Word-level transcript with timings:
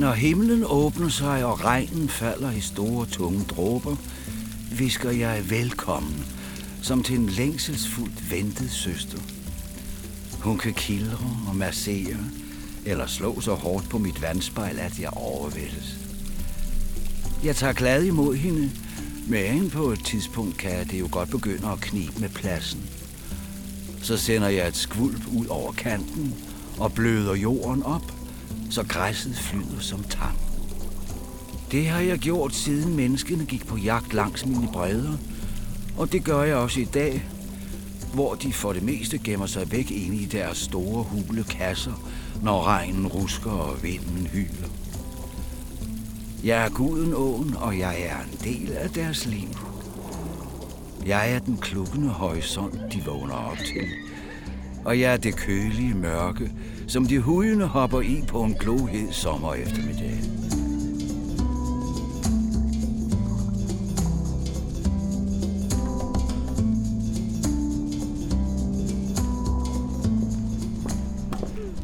Når 0.00 0.12
himlen 0.12 0.64
åbner 0.64 1.08
sig, 1.08 1.44
og 1.44 1.64
regnen 1.64 2.08
falder 2.08 2.50
i 2.50 2.60
store, 2.60 3.06
tunge 3.06 3.44
dråber, 3.44 3.96
visker 4.72 5.10
jeg 5.10 5.50
velkommen, 5.50 6.24
som 6.82 7.02
til 7.02 7.18
en 7.18 7.28
længselsfuldt 7.28 8.30
ventet 8.30 8.70
søster. 8.70 9.18
Hun 10.42 10.58
kan 10.58 10.74
kildre 10.74 11.18
og 11.48 11.56
massere, 11.56 12.16
eller 12.84 13.06
slå 13.06 13.40
så 13.40 13.54
hårdt 13.54 13.88
på 13.88 13.98
mit 13.98 14.22
vandspejl, 14.22 14.78
at 14.78 15.00
jeg 15.00 15.10
overvældes. 15.12 15.96
Jeg 17.44 17.56
tager 17.56 17.72
glad 17.72 18.04
imod 18.04 18.34
hende, 18.34 18.70
men 19.28 19.70
på 19.70 19.90
et 19.90 20.04
tidspunkt 20.04 20.56
kan 20.56 20.86
det 20.86 21.00
jo 21.00 21.08
godt 21.10 21.30
begynde 21.30 21.68
at 21.68 21.80
knibe 21.80 22.20
med 22.20 22.28
pladsen. 22.28 22.80
Så 24.02 24.16
sender 24.16 24.48
jeg 24.48 24.68
et 24.68 24.76
skvulp 24.76 25.26
ud 25.36 25.46
over 25.46 25.72
kanten 25.72 26.34
og 26.78 26.92
bløder 26.92 27.34
jorden 27.34 27.82
op, 27.82 28.12
så 28.70 28.84
græsset 28.88 29.36
flyder 29.36 29.80
som 29.80 30.02
tang. 30.02 30.38
Det 31.72 31.88
har 31.88 32.00
jeg 32.00 32.18
gjort 32.18 32.54
siden 32.54 32.96
menneskene 32.96 33.44
gik 33.44 33.66
på 33.66 33.76
jagt 33.76 34.14
langs 34.14 34.46
mine 34.46 34.68
bredder, 34.72 35.16
og 35.98 36.12
det 36.12 36.24
gør 36.24 36.42
jeg 36.42 36.56
også 36.56 36.80
i 36.80 36.84
dag, 36.84 37.24
hvor 38.14 38.34
de 38.34 38.52
for 38.52 38.72
det 38.72 38.82
meste 38.82 39.18
gemmer 39.18 39.46
sig 39.46 39.72
væk 39.72 39.90
inde 39.90 40.16
i 40.16 40.24
deres 40.24 40.58
store 40.58 41.02
hule 41.02 41.44
kasser, 41.44 42.10
når 42.42 42.64
regnen 42.66 43.06
rusker 43.06 43.50
og 43.50 43.82
vinden 43.82 44.26
hyler. 44.26 44.68
Jeg 46.44 46.64
er 46.64 46.70
guden 46.70 47.14
åen, 47.14 47.56
og 47.56 47.78
jeg 47.78 48.02
er 48.02 48.16
en 48.16 48.38
del 48.44 48.72
af 48.72 48.90
deres 48.90 49.26
liv. 49.26 49.48
Jeg 51.06 51.32
er 51.32 51.38
den 51.38 51.58
klukkende 51.58 52.08
horisont, 52.08 52.92
de 52.92 53.02
vågner 53.06 53.34
op 53.34 53.58
til. 53.58 53.88
Og 54.84 55.00
jeg 55.00 55.12
er 55.12 55.16
det 55.16 55.36
kølige 55.36 55.94
mørke, 55.94 56.50
som 56.90 57.06
de 57.06 57.18
hujende 57.18 57.66
hopper 57.66 58.00
i 58.00 58.22
på 58.28 58.42
en 58.42 58.54
glohed 58.54 59.12
sommer 59.12 59.54
eftermiddag. 59.54 60.49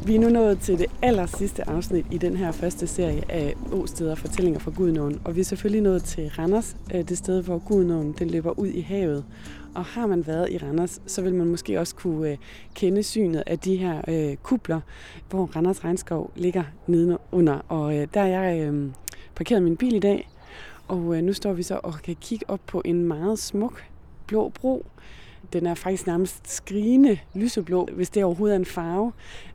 Vi 0.07 0.15
er 0.15 0.19
nu 0.19 0.29
nået 0.29 0.59
til 0.59 0.79
det 0.79 0.85
aller 1.01 1.25
sidste 1.25 1.69
afsnit 1.69 2.05
i 2.11 2.17
den 2.17 2.37
her 2.37 2.51
første 2.51 2.87
serie 2.87 3.31
af 3.31 3.53
Åsteder 3.71 4.15
fortællinger 4.15 4.59
fra 4.59 4.71
Gudnåen. 4.71 5.21
Og 5.25 5.35
vi 5.35 5.39
er 5.39 5.45
selvfølgelig 5.45 5.81
nået 5.81 6.03
til 6.03 6.29
Randers, 6.29 6.77
øh, 6.93 7.09
det 7.09 7.17
sted, 7.17 7.43
hvor 7.43 7.57
Gudnåen 7.57 8.15
den 8.19 8.29
løber 8.29 8.59
ud 8.59 8.67
i 8.67 8.81
havet. 8.81 9.25
Og 9.75 9.85
har 9.85 10.07
man 10.07 10.27
været 10.27 10.49
i 10.51 10.57
Randers, 10.57 11.01
så 11.05 11.21
vil 11.21 11.35
man 11.35 11.47
måske 11.47 11.79
også 11.79 11.95
kunne 11.95 12.29
øh, 12.29 12.37
kende 12.75 13.03
synet 13.03 13.43
af 13.47 13.59
de 13.59 13.75
her 13.75 14.01
øh, 14.07 14.35
kubler, 14.35 14.81
hvor 15.29 15.45
Randers 15.55 15.83
Regnskov 15.83 16.31
ligger 16.35 16.63
nedenunder. 16.87 17.59
Og 17.67 17.97
øh, 17.97 18.07
der 18.13 18.21
er 18.21 18.41
jeg 18.41 18.67
øh, 18.67 18.89
parkeret 19.35 19.63
min 19.63 19.77
bil 19.77 19.95
i 19.95 19.99
dag, 19.99 20.29
og 20.87 21.17
øh, 21.17 21.23
nu 21.23 21.33
står 21.33 21.53
vi 21.53 21.63
så 21.63 21.79
og 21.83 21.93
kan 22.03 22.15
kigge 22.21 22.49
op 22.49 22.61
på 22.67 22.81
en 22.85 23.05
meget 23.05 23.39
smuk 23.39 23.83
blå 24.27 24.49
bro, 24.49 24.85
den 25.53 25.65
er 25.65 25.73
faktisk 25.73 26.07
nærmest 26.07 26.51
skrigende 26.51 27.19
lyseblå, 27.33 27.89
hvis 27.93 28.09
det 28.09 28.23
overhovedet 28.23 28.55
er 28.55 28.59
en 28.59 28.65
farve. 28.65 29.11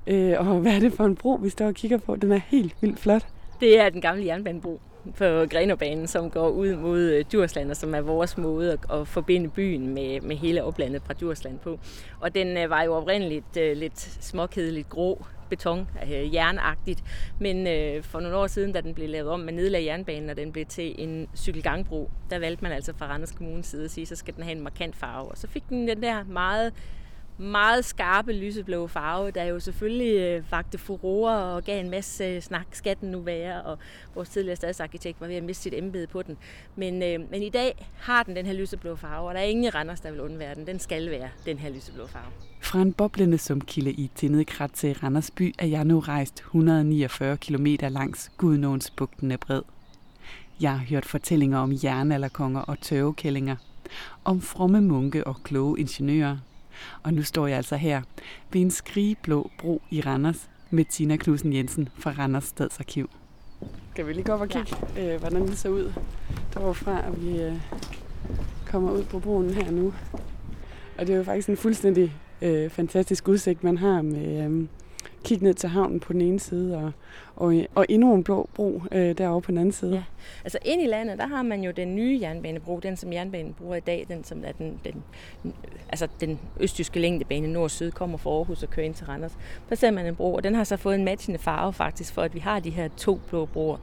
Øh, 0.07 0.35
og 0.39 0.45
hvad 0.45 0.73
er 0.73 0.81
det 0.81 0.93
for 0.93 1.05
en 1.05 1.17
bro, 1.17 1.39
vi 1.43 1.49
står 1.49 1.67
og 1.67 1.75
kigger 1.75 1.99
på? 1.99 2.17
Den 2.17 2.33
er 2.33 2.41
helt 2.47 2.77
vildt 2.81 2.99
flot. 2.99 3.27
Det 3.61 3.81
er 3.81 3.89
den 3.89 4.01
gamle 4.01 4.27
jernbanebro 4.27 4.81
på 5.05 5.47
Grenobanen, 5.51 6.07
som 6.07 6.31
går 6.31 6.49
ud 6.49 6.77
mod 6.77 7.01
øh, 7.01 7.25
Djursland, 7.33 7.71
og 7.71 7.77
som 7.77 7.95
er 7.95 8.01
vores 8.01 8.39
måde 8.39 8.73
at, 8.73 9.01
at 9.01 9.09
forbinde 9.09 9.49
byen 9.49 9.95
med, 9.95 10.21
med 10.21 10.37
hele 10.37 10.65
oplandet 10.65 11.03
fra 11.03 11.15
Djursland 11.15 11.59
på. 11.59 11.79
Og 12.21 12.35
den 12.35 12.57
øh, 12.57 12.71
var 12.71 12.83
jo 12.83 12.95
oprindeligt 12.95 13.57
øh, 13.57 13.77
lidt 13.77 14.01
småkedeligt 14.01 14.89
grå, 14.89 15.25
beton, 15.49 15.89
øh, 16.03 16.35
jernagtigt. 16.35 17.05
Men 17.39 17.67
øh, 17.67 18.03
for 18.03 18.21
nogle 18.21 18.37
år 18.37 18.47
siden, 18.47 18.73
da 18.73 18.81
den 18.81 18.95
blev 18.95 19.09
lavet 19.09 19.31
om 19.31 19.41
med 19.41 19.53
nedlagde 19.53 19.87
jernbanen, 19.87 20.31
og 20.31 20.37
den 20.37 20.53
blev 20.53 20.67
til 20.67 20.95
en 21.03 21.29
cykelgangbro, 21.37 22.11
der 22.31 22.39
valgte 22.39 22.63
man 22.63 22.73
altså 22.73 22.93
fra 22.97 23.07
Randers 23.07 23.33
Kommunes 23.33 23.67
side 23.67 23.85
at 23.85 23.91
sige, 23.91 24.07
så 24.07 24.17
skal 24.17 24.35
den 24.35 24.43
have 24.43 24.57
en 24.57 24.63
markant 24.63 24.97
farve. 24.97 25.29
Og 25.29 25.39
så 25.39 25.49
fik 25.49 25.69
den 25.69 25.89
den 25.89 26.03
der 26.03 26.25
meget 26.25 26.73
meget 27.43 27.85
skarpe 27.85 28.33
lyseblå 28.33 28.87
farve, 28.87 29.31
der 29.31 29.45
jo 29.45 29.61
selvfølgelig 29.61 30.21
øh, 30.21 30.53
vagte 30.53 30.79
furore 30.79 31.37
og 31.37 31.65
gav 31.65 31.81
en 31.81 31.91
masse 31.91 32.25
øh, 32.25 32.43
snak, 32.43 32.67
skal 32.73 32.97
den 33.01 33.11
nu 33.11 33.21
være, 33.21 33.63
og 33.63 33.79
vores 34.15 34.29
tidligere 34.29 34.57
stadsarkitekt 34.57 35.21
var 35.21 35.27
ved 35.27 35.37
at 35.37 35.43
miste 35.43 35.63
sit 35.63 35.75
embede 35.75 36.07
på 36.07 36.23
den. 36.23 36.37
Men, 36.77 37.03
øh, 37.03 37.31
men 37.31 37.43
i 37.43 37.49
dag 37.49 37.87
har 37.99 38.23
den 38.23 38.37
den 38.37 38.47
her 38.47 38.53
lyseblå 38.53 38.97
farve, 38.97 39.29
og 39.29 39.35
der 39.35 39.41
er 39.41 39.45
ingen 39.45 39.65
i 39.65 39.69
Randers, 39.69 40.01
der 40.01 40.11
vil 40.11 40.21
undvære 40.21 40.55
den. 40.55 40.67
Den 40.67 40.79
skal 40.79 41.11
være 41.11 41.29
den 41.47 41.59
her 41.59 41.71
lyseblå 41.71 42.07
farve. 42.07 42.33
Fra 42.61 42.83
en 42.83 42.93
boblende 42.93 43.39
sumkilde 43.39 43.91
i 43.91 44.11
Tindekrat 44.15 44.71
til 44.73 44.95
Randers 44.95 45.31
by 45.31 45.55
er 45.59 45.67
jeg 45.67 45.85
nu 45.85 46.01
rejst 46.01 46.35
149 46.39 47.37
km 47.37 47.67
langs 47.81 48.33
Gudnåens 48.37 48.91
bugtende 48.91 49.39
bred. 49.39 49.63
Jeg 50.61 50.71
har 50.79 50.87
hørt 50.87 51.05
fortællinger 51.05 51.59
om 51.59 51.73
jernalderkonger 51.85 52.61
og 52.61 52.81
tørvekællinger, 52.81 53.57
om 54.25 54.41
fromme 54.41 54.81
munke 54.81 55.27
og 55.27 55.37
kloge 55.45 55.81
ingeniører, 55.81 56.37
og 57.03 57.15
nu 57.15 57.23
står 57.23 57.47
jeg 57.47 57.57
altså 57.57 57.77
her 57.77 58.03
ved 58.53 58.61
en 58.61 58.71
skrigeblå 58.71 59.51
bro 59.59 59.83
i 59.91 60.01
Randers 60.01 60.51
med 60.71 60.85
Tina 60.85 61.17
Knudsen 61.17 61.53
Jensen 61.53 61.89
fra 61.99 62.11
Randers 62.19 62.45
Stadsarkiv. 62.45 63.11
Kan 63.97 64.07
vi 64.07 64.13
lige 64.13 64.25
gå 64.25 64.33
op 64.33 64.41
og 64.41 64.49
kigge, 64.49 64.77
ja. 64.97 65.15
øh, 65.15 65.21
hvordan 65.21 65.47
det 65.47 65.59
ser 65.59 65.69
ud 65.69 65.93
derfra, 66.55 67.07
at 67.07 67.25
vi 67.25 67.43
øh, 67.43 67.55
kommer 68.67 68.93
ud 68.93 69.05
på 69.05 69.19
broen 69.19 69.51
her 69.51 69.71
nu. 69.71 69.95
Og 70.99 71.07
det 71.07 71.13
er 71.13 71.17
jo 71.17 71.25
faktisk 71.25 71.49
en 71.49 71.57
fuldstændig 71.57 72.13
øh, 72.43 72.71
fantastisk 72.71 73.29
udsigt, 73.29 73.65
man 73.65 73.79
har 73.79 74.03
med, 74.03 74.45
øh, 74.45 74.67
kigge 75.25 75.45
ned 75.45 75.55
til 75.55 75.69
havnen 75.69 76.01
på 76.01 76.13
den 76.13 76.21
ene 76.21 76.41
side, 76.41 76.77
og, 76.77 76.93
og, 77.37 77.55
og 77.75 77.87
endnu 77.89 78.15
en 78.15 78.25
blå 78.25 78.49
bro 78.55 78.83
øh, 78.93 79.19
derovre 79.19 79.41
på 79.41 79.51
den 79.51 79.59
anden 79.59 79.73
side. 79.73 79.95
Ja. 79.95 80.03
Altså 80.45 80.59
ind 80.65 80.83
i 80.83 80.87
landet, 80.87 81.19
der 81.19 81.27
har 81.27 81.43
man 81.43 81.65
jo 81.65 81.71
den 81.71 81.97
nye 81.97 82.19
jernbanebro, 82.23 82.81
den 82.81 82.97
som 82.97 83.13
jernbanen 83.13 83.55
bruger 83.55 83.77
i 83.77 83.81
dag, 83.81 84.07
den 84.09 84.25
som 84.25 84.43
er 84.45 84.53
den, 84.53 84.81
den, 84.85 85.03
altså 85.89 86.09
den 86.21 86.39
østtyske 86.61 87.01
længdebane 87.01 87.49
nord-syd, 87.49 87.91
kommer 87.91 88.19
fra 88.19 88.31
Aarhus 88.31 88.63
og 88.63 88.71
kører 88.71 88.87
ind 88.87 88.95
til 88.95 89.07
Randers. 89.07 89.39
Der 89.69 89.75
ser 89.75 89.91
man 89.91 90.07
en 90.07 90.15
bro, 90.15 90.35
og 90.35 90.45
den 90.45 90.55
har 90.55 90.65
så 90.65 90.77
fået 90.77 90.95
en 90.95 91.05
matchende 91.05 91.39
farve 91.39 91.73
faktisk, 91.73 92.15
for 92.15 92.23
at 92.23 92.35
vi 92.35 92.39
har 92.39 92.61
de 92.61 92.71
her 92.71 92.89
to 92.97 93.21
blå 93.29 93.47
broer. 93.47 93.77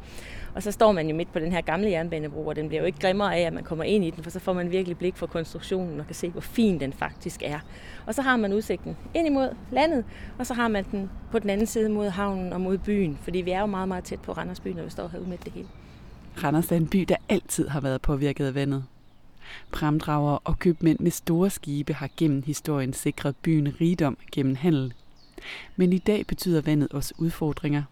Og 0.55 0.63
så 0.63 0.71
står 0.71 0.91
man 0.91 1.09
jo 1.09 1.15
midt 1.15 1.33
på 1.33 1.39
den 1.39 1.51
her 1.51 1.61
gamle 1.61 1.89
jernbanebro, 1.89 2.47
og 2.47 2.55
den 2.55 2.67
bliver 2.67 2.81
jo 2.81 2.85
ikke 2.85 2.99
grimmere 2.99 3.35
af, 3.35 3.41
at 3.41 3.53
man 3.53 3.63
kommer 3.63 3.83
ind 3.83 4.05
i 4.05 4.09
den, 4.09 4.23
for 4.23 4.31
så 4.31 4.39
får 4.39 4.53
man 4.53 4.71
virkelig 4.71 4.97
blik 4.97 5.17
for 5.17 5.27
konstruktionen 5.27 5.99
og 5.99 6.05
kan 6.05 6.15
se, 6.15 6.29
hvor 6.29 6.41
fin 6.41 6.79
den 6.79 6.93
faktisk 6.93 7.41
er. 7.45 7.59
Og 8.05 8.15
så 8.15 8.21
har 8.21 8.37
man 8.37 8.53
udsigten 8.53 8.97
ind 9.13 9.27
imod 9.27 9.55
landet, 9.71 10.05
og 10.39 10.47
så 10.47 10.53
har 10.53 10.67
man 10.67 10.85
den 10.91 11.09
på 11.31 11.39
den 11.39 11.49
anden 11.49 11.67
side 11.67 11.89
mod 11.89 12.09
havnen 12.09 12.53
og 12.53 12.61
mod 12.61 12.77
byen, 12.77 13.19
fordi 13.21 13.38
vi 13.38 13.51
er 13.51 13.59
jo 13.59 13.65
meget, 13.65 13.88
meget 13.88 14.03
tæt 14.03 14.19
på 14.19 14.31
Randers 14.31 14.59
by, 14.59 14.67
når 14.67 14.83
vi 14.83 14.89
står 14.89 15.07
herude 15.07 15.29
midt 15.29 15.45
det 15.45 15.53
hele. 15.53 15.67
Randers 16.43 16.71
er 16.71 16.75
en 16.75 16.88
by, 16.88 16.99
der 16.99 17.15
altid 17.29 17.67
har 17.67 17.81
været 17.81 18.01
påvirket 18.01 18.45
af 18.45 18.55
vandet. 18.55 18.83
Pramdrager 19.71 20.38
og 20.43 20.59
købmænd 20.59 20.99
med 20.99 21.11
store 21.11 21.49
skibe 21.49 21.93
har 21.93 22.09
gennem 22.17 22.43
historien 22.45 22.93
sikret 22.93 23.35
byen 23.35 23.75
rigdom 23.81 24.17
gennem 24.31 24.55
handel. 24.55 24.93
Men 25.75 25.93
i 25.93 25.97
dag 25.97 26.27
betyder 26.27 26.61
vandet 26.61 26.88
også 26.91 27.13
udfordringer, 27.17 27.83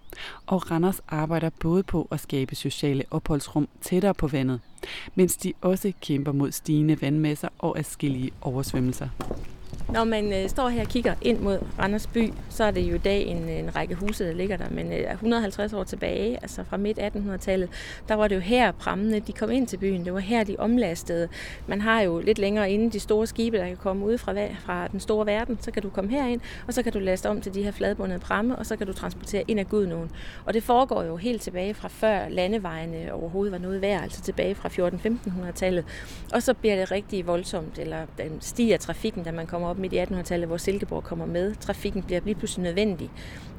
og 0.46 0.72
Randers 0.72 1.02
arbejder 1.08 1.50
både 1.60 1.84
på 1.84 2.08
at 2.12 2.20
skabe 2.20 2.56
sociale 2.56 3.04
opholdsrum 3.12 3.68
tættere 3.82 4.14
på 4.14 4.28
vandet, 4.28 4.60
mens 5.16 5.38
de 5.38 5.54
også 5.62 5.94
kæmper 6.02 6.32
mod 6.32 6.52
stigende 6.52 7.02
vandmasser 7.02 7.50
og 7.60 7.80
adskillige 7.80 8.32
oversvømmelser. 8.42 9.10
Når 9.94 10.03
man 10.03 10.34
øh, 10.34 10.50
står 10.50 10.70
her 10.70 10.81
og 10.81 10.88
kigger 10.88 11.16
ind 11.22 11.40
mod 11.40 11.59
Randers 11.80 12.08
by, 12.08 12.34
så 12.50 12.64
er 12.64 12.72
det 12.72 12.81
jo 12.81 12.96
i 12.96 12.98
dag 12.98 13.25
en, 13.25 13.50
øh, 13.50 13.59
en 13.59 13.75
række 13.75 13.96
huse, 13.96 14.28
der 14.28 14.34
ligger 14.34 14.58
der. 14.58 14.70
Men 14.72 14.94
øh, 14.94 15.12
150 15.12 15.74
år 15.74 15.84
tilbage, 15.84 16.38
altså 16.42 16.64
fra 16.64 16.78
midt 16.78 17.00
1800-tallet, 17.00 17.70
der 18.08 18.16
var 18.16 18.28
det 18.28 18.36
jo 18.36 18.40
her 18.40 18.72
prammene, 18.72 19.20
de 19.20 19.34
kom 19.34 19.52
ind 19.52 19.68
til 19.68 19.78
byen. 19.78 20.06
Det 20.06 20.14
var 20.14 20.20
her, 20.20 20.44
de 20.44 20.56
omlastede. 20.59 21.28
Man 21.68 21.81
har 21.81 22.02
jo 22.02 22.20
lidt 22.20 22.40
længere 22.40 22.72
inde 22.72 22.92
de 22.92 23.00
store 23.00 23.28
skibe, 23.28 23.58
der 23.58 23.68
kan 23.68 23.78
komme 23.78 24.06
ud 24.06 24.18
fra, 24.18 24.34
fra 24.59 24.88
den 24.88 25.00
store 25.00 25.26
verden. 25.26 25.58
Så 25.62 25.72
kan 25.72 25.84
du 25.84 25.90
komme 25.90 26.12
herind, 26.12 26.42
og 26.68 26.74
så 26.74 26.84
kan 26.84 26.94
du 26.94 27.00
laste 27.00 27.30
om 27.30 27.42
til 27.42 27.53
de 27.53 27.64
her 27.64 27.72
fladbundede 27.72 28.20
pramme, 28.20 28.56
og 28.56 28.66
så 28.66 28.76
kan 28.76 28.88
du 28.88 28.94
transportere 28.94 29.44
ind 29.47 29.59
af 29.59 29.70
Gudnåen. 29.70 30.11
Og 30.46 30.53
det 30.53 30.64
foregår 30.64 31.03
jo 31.03 31.16
helt 31.16 31.41
tilbage 31.41 31.73
fra 31.73 31.88
før 31.88 32.29
landevejene 32.29 33.14
overhovedet 33.14 33.52
var 33.52 33.58
noget 33.58 33.82
værd, 33.82 34.03
altså 34.03 34.22
tilbage 34.22 34.56
fra 34.56 34.70
14-1500-tallet. 34.70 35.85
Og 36.34 36.44
så 36.44 36.53
bliver 36.53 36.76
det 36.76 36.91
rigtig 36.91 37.28
voldsomt, 37.28 37.79
eller 37.79 38.06
den 38.17 38.38
stiger 38.41 38.78
trafikken, 38.78 39.23
da 39.23 39.32
man 39.32 39.47
kommer 39.47 39.67
op 39.67 39.77
midt 39.78 39.94
i 39.94 40.00
1800-tallet, 40.00 40.47
hvor 40.47 40.58
Silkeborg 40.58 41.03
kommer 41.03 41.26
med. 41.26 41.56
Trafikken 41.56 42.03
bliver 42.03 42.22
lige 42.26 42.35
pludselig 42.35 42.64
nødvendig 42.64 43.09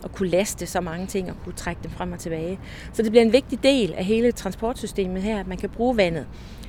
at 0.04 0.12
kunne 0.12 0.28
laste 0.28 0.66
så 0.66 0.80
mange 0.80 1.06
ting 1.06 1.30
og 1.30 1.36
kunne 1.44 1.54
trække 1.54 1.82
dem 1.82 1.90
frem 1.90 2.12
og 2.12 2.18
tilbage. 2.18 2.58
Så 2.92 3.02
det 3.02 3.10
bliver 3.10 3.24
en 3.24 3.32
vigtig 3.32 3.62
del 3.62 3.92
af 3.92 4.04
hele 4.04 4.32
transportsystemet 4.32 5.22
her, 5.22 5.40
at 5.40 5.46
man 5.46 5.58
kan 5.58 5.70
bruge 5.70 5.96
vandet. 5.96 6.26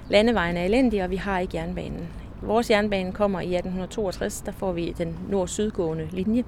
Landevejen 0.09 0.57
er 0.57 0.65
elendig, 0.65 1.03
og 1.03 1.09
vi 1.09 1.15
har 1.15 1.39
ikke 1.39 1.57
jernbanen. 1.57 2.07
Vores 2.41 2.69
jernbane 2.69 3.11
kommer 3.11 3.39
i 3.39 3.55
1862, 3.55 4.41
der 4.41 4.51
får 4.51 4.71
vi 4.71 4.95
den 4.97 5.17
nord-sydgående 5.29 6.07
linje 6.11 6.43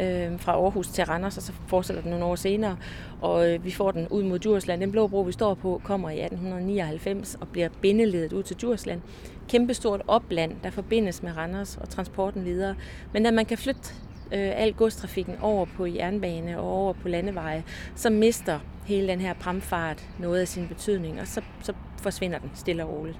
øh, 0.00 0.40
fra 0.40 0.52
Aarhus 0.52 0.88
til 0.88 1.04
Randers, 1.04 1.36
og 1.36 1.42
så 1.42 1.52
fortsætter 1.66 2.02
den 2.02 2.10
nogle 2.10 2.24
år 2.24 2.34
senere. 2.34 2.76
Og 3.20 3.50
øh, 3.50 3.64
vi 3.64 3.70
får 3.70 3.90
den 3.90 4.08
ud 4.08 4.22
mod 4.22 4.38
Djursland. 4.38 4.80
Den 4.80 4.92
blå 4.92 5.06
bro, 5.06 5.20
vi 5.20 5.32
står 5.32 5.54
på, 5.54 5.80
kommer 5.84 6.10
i 6.10 6.20
1899 6.20 7.36
og 7.40 7.48
bliver 7.48 7.68
bindeledet 7.80 8.32
ud 8.32 8.42
til 8.42 8.56
Djursland. 8.56 9.00
Kæmpestort 9.48 10.02
opland, 10.08 10.56
der 10.62 10.70
forbindes 10.70 11.22
med 11.22 11.36
Randers 11.36 11.76
og 11.76 11.88
transporten 11.88 12.44
videre. 12.44 12.74
Men 13.12 13.26
at 13.26 13.34
man 13.34 13.46
kan 13.46 13.58
flytte 13.58 13.94
øh, 14.32 14.52
al 14.54 14.72
godstrafikken 14.72 15.36
over 15.40 15.64
på 15.76 15.86
jernbane 15.86 16.60
og 16.60 16.72
over 16.72 16.92
på 16.92 17.08
landeveje, 17.08 17.64
så 17.94 18.10
mister 18.10 18.58
hele 18.86 19.08
den 19.08 19.20
her 19.20 19.34
pramfart 19.34 20.08
noget 20.18 20.40
af 20.40 20.48
sin 20.48 20.68
betydning, 20.68 21.20
og 21.20 21.26
så, 21.26 21.42
så 21.62 21.72
forsvinder 22.02 22.38
den 22.38 22.50
stille 22.54 22.84
og 22.84 22.90
roligt. 22.90 23.18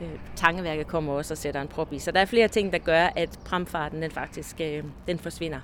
Øh, 0.00 0.08
tangeværket 0.36 0.86
kommer 0.86 1.12
også 1.12 1.34
og 1.34 1.38
sætter 1.38 1.60
en 1.60 1.68
prop 1.68 1.92
i. 1.92 1.98
Så 1.98 2.10
der 2.10 2.20
er 2.20 2.24
flere 2.24 2.48
ting, 2.48 2.72
der 2.72 2.78
gør, 2.78 3.08
at 3.16 3.38
pramfarten 3.44 4.02
den 4.02 4.10
faktisk 4.10 4.60
øh, 4.60 4.84
den 5.06 5.18
forsvinder. 5.18 5.60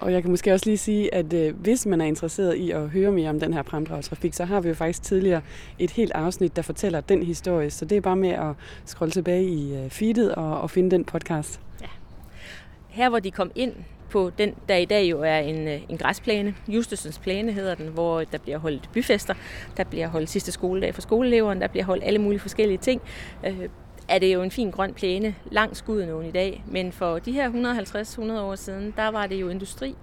Og 0.00 0.12
jeg 0.12 0.22
kan 0.22 0.30
måske 0.30 0.52
også 0.52 0.66
lige 0.66 0.78
sige, 0.78 1.14
at 1.14 1.32
øh, 1.32 1.56
hvis 1.56 1.86
man 1.86 2.00
er 2.00 2.04
interesseret 2.04 2.54
i 2.54 2.70
at 2.70 2.88
høre 2.88 3.12
mere 3.12 3.30
om 3.30 3.40
den 3.40 3.54
her 3.54 3.62
fremdragstrafik, 3.62 4.34
så 4.34 4.44
har 4.44 4.60
vi 4.60 4.68
jo 4.68 4.74
faktisk 4.74 5.02
tidligere 5.02 5.40
et 5.78 5.90
helt 5.90 6.12
afsnit, 6.12 6.56
der 6.56 6.62
fortæller 6.62 7.00
den 7.00 7.22
historie. 7.22 7.70
Så 7.70 7.84
det 7.84 7.96
er 7.96 8.00
bare 8.00 8.16
med 8.16 8.30
at 8.30 8.54
scrolle 8.84 9.12
tilbage 9.12 9.44
i 9.44 9.74
øh, 9.74 9.90
feedet 9.90 10.34
og, 10.34 10.60
og 10.60 10.70
finde 10.70 10.90
den 10.90 11.04
podcast. 11.04 11.60
Ja. 11.80 11.86
Her 12.88 13.08
hvor 13.08 13.18
de 13.18 13.30
kom 13.30 13.50
ind 13.54 13.72
på 14.10 14.30
den, 14.38 14.54
der 14.68 14.76
i 14.76 14.84
dag 14.84 15.10
jo 15.10 15.22
er 15.22 15.38
en, 15.38 15.68
øh, 15.68 15.80
en 15.88 15.98
græsplæne. 15.98 16.54
Justusens 16.68 17.18
plæne 17.18 17.52
hedder 17.52 17.74
den, 17.74 17.86
hvor 17.86 18.20
der 18.24 18.38
bliver 18.38 18.58
holdt 18.58 18.90
byfester, 18.92 19.34
der 19.76 19.84
bliver 19.84 20.08
holdt 20.08 20.30
sidste 20.30 20.52
skoledag 20.52 20.94
for 20.94 21.02
skoleeleverne, 21.02 21.60
der 21.60 21.68
bliver 21.68 21.84
holdt 21.84 22.04
alle 22.04 22.18
mulige 22.18 22.40
forskellige 22.40 22.78
ting. 22.78 23.02
Øh, 23.46 23.68
er 24.10 24.18
det 24.18 24.34
jo 24.34 24.42
en 24.42 24.50
fin 24.50 24.70
grøn 24.70 24.94
plæne 24.94 25.34
langs 25.50 25.82
Gudenåen 25.82 26.26
i 26.26 26.30
dag, 26.30 26.64
men 26.66 26.92
for 26.92 27.18
de 27.18 27.32
her 27.32 27.50
150-100 27.50 28.40
år 28.40 28.54
siden, 28.54 28.94
der 28.96 29.08
var 29.08 29.26
det 29.26 29.40
jo 29.40 29.48
industri. 29.48 29.94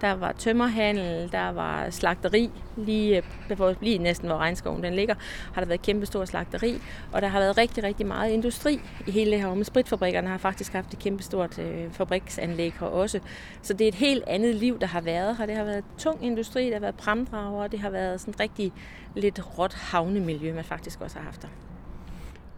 Der 0.00 0.12
var 0.12 0.32
tømmerhandel, 0.32 1.32
der 1.32 1.48
var 1.48 1.90
slagteri, 1.90 2.50
lige, 2.76 3.22
øh, 3.50 3.74
lige 3.80 3.98
næsten 3.98 4.28
hvor 4.28 4.38
regnskoven 4.38 4.82
den 4.82 4.94
ligger, 4.94 5.14
har 5.54 5.60
der 5.60 5.68
været 5.68 5.82
kæmpe 5.82 6.06
stor 6.06 6.24
slagteri, 6.24 6.80
og 7.12 7.22
der 7.22 7.28
har 7.28 7.38
været 7.38 7.58
rigtig, 7.58 7.84
rigtig 7.84 8.06
meget 8.06 8.30
industri 8.30 8.80
i 9.06 9.10
hele 9.10 9.30
det 9.30 9.40
her 9.40 9.46
område. 9.46 9.64
Spritfabrikkerne 9.64 10.28
har 10.28 10.38
faktisk 10.38 10.72
haft 10.72 10.92
et 10.92 10.98
kæmpe 10.98 11.22
stort 11.22 11.58
øh, 11.58 11.92
fabriksanlæg 11.92 12.74
her 12.80 12.86
også. 12.86 13.20
Så 13.62 13.72
det 13.72 13.84
er 13.84 13.88
et 13.88 13.94
helt 13.94 14.24
andet 14.26 14.54
liv, 14.54 14.80
der 14.80 14.86
har 14.86 15.00
været 15.00 15.36
her. 15.36 15.46
Det 15.46 15.56
har 15.56 15.64
været 15.64 15.84
tung 15.98 16.24
industri, 16.24 16.66
der 16.66 16.72
har 16.72 16.80
været 16.80 16.96
pramdrager, 16.96 17.66
det 17.66 17.80
har 17.80 17.90
været 17.90 18.20
sådan 18.20 18.40
rigtig 18.40 18.72
lidt 19.16 19.58
råt 19.58 19.74
havnemiljø, 19.74 20.54
man 20.54 20.64
faktisk 20.64 21.00
også 21.00 21.16
har 21.16 21.24
haft 21.24 21.42
der. 21.42 21.48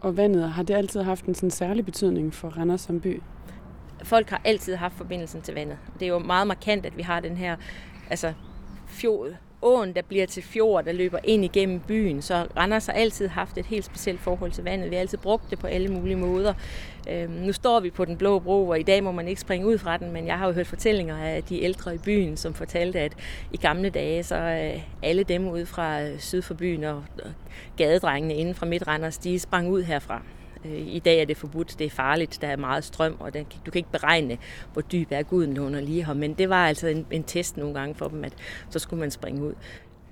Og 0.01 0.17
vandet, 0.17 0.49
har 0.49 0.63
det 0.63 0.73
altid 0.73 1.01
haft 1.01 1.25
en 1.25 1.35
sådan 1.35 1.51
særlig 1.51 1.85
betydning 1.85 2.33
for 2.33 2.49
Randers 2.49 2.81
som 2.81 3.01
by? 3.01 3.21
folk 4.03 4.29
har 4.29 4.41
altid 4.45 4.75
haft 4.75 4.93
forbindelsen 4.93 5.41
til 5.41 5.53
vandet. 5.53 5.77
Det 5.99 6.05
er 6.05 6.09
jo 6.09 6.19
meget 6.19 6.47
markant, 6.47 6.85
at 6.85 6.97
vi 6.97 7.01
har 7.01 7.19
den 7.19 7.37
her 7.37 7.55
altså, 8.09 8.33
fjord, 8.87 9.27
åen, 9.61 9.93
der 9.95 10.01
bliver 10.01 10.25
til 10.25 10.43
fjord, 10.43 10.85
der 10.85 10.91
løber 10.91 11.19
ind 11.23 11.45
igennem 11.45 11.79
byen. 11.79 12.21
Så 12.21 12.47
Randers 12.57 12.85
har 12.85 12.93
altid 12.93 13.27
haft 13.27 13.57
et 13.57 13.65
helt 13.65 13.85
specielt 13.85 14.19
forhold 14.19 14.51
til 14.51 14.63
vandet. 14.63 14.89
Vi 14.89 14.95
har 14.95 15.01
altid 15.01 15.17
brugt 15.17 15.49
det 15.49 15.59
på 15.59 15.67
alle 15.67 15.87
mulige 15.87 16.15
måder. 16.15 16.53
Øhm, 17.09 17.31
nu 17.31 17.53
står 17.53 17.79
vi 17.79 17.89
på 17.89 18.05
den 18.05 18.17
blå 18.17 18.39
bro, 18.39 18.67
og 18.67 18.79
i 18.79 18.83
dag 18.83 19.03
må 19.03 19.11
man 19.11 19.27
ikke 19.27 19.41
springe 19.41 19.67
ud 19.67 19.77
fra 19.77 19.97
den, 19.97 20.11
men 20.11 20.27
jeg 20.27 20.37
har 20.37 20.47
jo 20.47 20.53
hørt 20.53 20.67
fortællinger 20.67 21.17
af 21.17 21.43
de 21.43 21.61
ældre 21.63 21.95
i 21.95 21.97
byen, 21.97 22.37
som 22.37 22.53
fortalte, 22.53 22.99
at 22.99 23.13
i 23.51 23.57
gamle 23.57 23.89
dage, 23.89 24.23
så 24.23 24.35
øh, 24.35 24.81
alle 25.03 25.23
dem 25.23 25.47
ude 25.47 25.65
fra 25.65 26.01
øh, 26.01 26.19
syd 26.19 26.41
for 26.41 26.53
byen 26.53 26.83
og, 26.83 27.03
og 27.23 27.31
gadedrengene 27.77 28.35
inden 28.35 28.55
fra 28.55 28.65
Midt 28.65 28.87
Randers, 28.87 29.17
de 29.17 29.39
sprang 29.39 29.69
ud 29.69 29.83
herfra. 29.83 30.21
Øh, 30.71 30.95
I 30.95 30.99
dag 30.99 31.21
er 31.21 31.25
det 31.25 31.37
forbudt, 31.37 31.79
det 31.79 31.85
er 31.85 31.89
farligt, 31.89 32.37
der 32.41 32.47
er 32.47 32.57
meget 32.57 32.83
strøm, 32.83 33.15
og 33.19 33.33
den, 33.33 33.45
du 33.65 33.71
kan 33.71 33.79
ikke 33.79 33.91
beregne, 33.91 34.37
hvor 34.73 34.81
dyb 34.81 35.07
er 35.11 35.23
guden 35.23 35.59
under 35.59 35.81
lige 35.81 36.05
her. 36.05 36.13
Men 36.13 36.33
det 36.33 36.49
var 36.49 36.67
altså 36.67 36.87
en, 36.87 37.05
en 37.11 37.23
test 37.23 37.57
nogle 37.57 37.73
gange 37.73 37.95
for 37.95 38.07
dem, 38.07 38.23
at 38.23 38.33
så 38.69 38.79
skulle 38.79 38.99
man 38.99 39.11
springe 39.11 39.43
ud. 39.43 39.53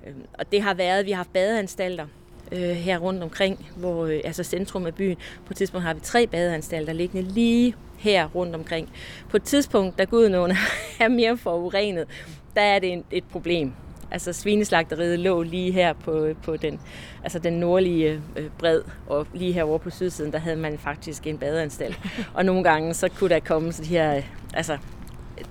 Øhm, 0.06 0.22
og 0.38 0.52
det 0.52 0.62
har 0.62 0.74
været, 0.74 1.06
vi 1.06 1.10
har 1.10 1.16
haft 1.16 1.32
badeanstalter 1.32 2.06
øh, 2.52 2.58
her 2.58 2.98
rundt 2.98 3.22
omkring, 3.22 3.66
hvor, 3.76 4.06
øh, 4.06 4.20
altså 4.24 4.42
centrum 4.42 4.86
af 4.86 4.94
byen. 4.94 5.16
På 5.46 5.52
et 5.52 5.56
tidspunkt 5.56 5.86
har 5.86 5.94
vi 5.94 6.00
tre 6.00 6.26
badeanstalter 6.26 6.92
liggende 6.92 7.28
lige 7.32 7.74
her 7.98 8.28
rundt 8.34 8.54
omkring. 8.54 8.88
På 9.30 9.36
et 9.36 9.42
tidspunkt, 9.42 9.98
da 9.98 10.04
Gudenåen 10.04 10.50
er 11.00 11.08
mere 11.08 11.36
forurenet, 11.36 12.06
der 12.54 12.62
er 12.62 12.78
det 12.78 12.92
en, 12.92 13.04
et 13.10 13.24
problem. 13.24 13.72
Altså 14.10 14.32
svineslagteriet 14.32 15.18
lå 15.18 15.42
lige 15.42 15.72
her 15.72 15.92
på, 15.92 16.28
på 16.42 16.56
den, 16.56 16.80
altså 17.22 17.38
den 17.38 17.52
nordlige 17.52 18.22
øh, 18.36 18.50
bred, 18.58 18.82
og 19.06 19.26
lige 19.34 19.52
herovre 19.52 19.78
på 19.78 19.90
sydsiden, 19.90 20.32
der 20.32 20.38
havde 20.38 20.56
man 20.56 20.78
faktisk 20.78 21.26
en 21.26 21.38
badeanstalt. 21.38 21.98
og 22.34 22.44
nogle 22.44 22.64
gange, 22.64 22.94
så 22.94 23.08
kunne 23.08 23.30
der 23.30 23.40
komme 23.40 23.72
så 23.72 23.82
de 23.82 23.88
her, 23.88 24.22
altså 24.54 24.78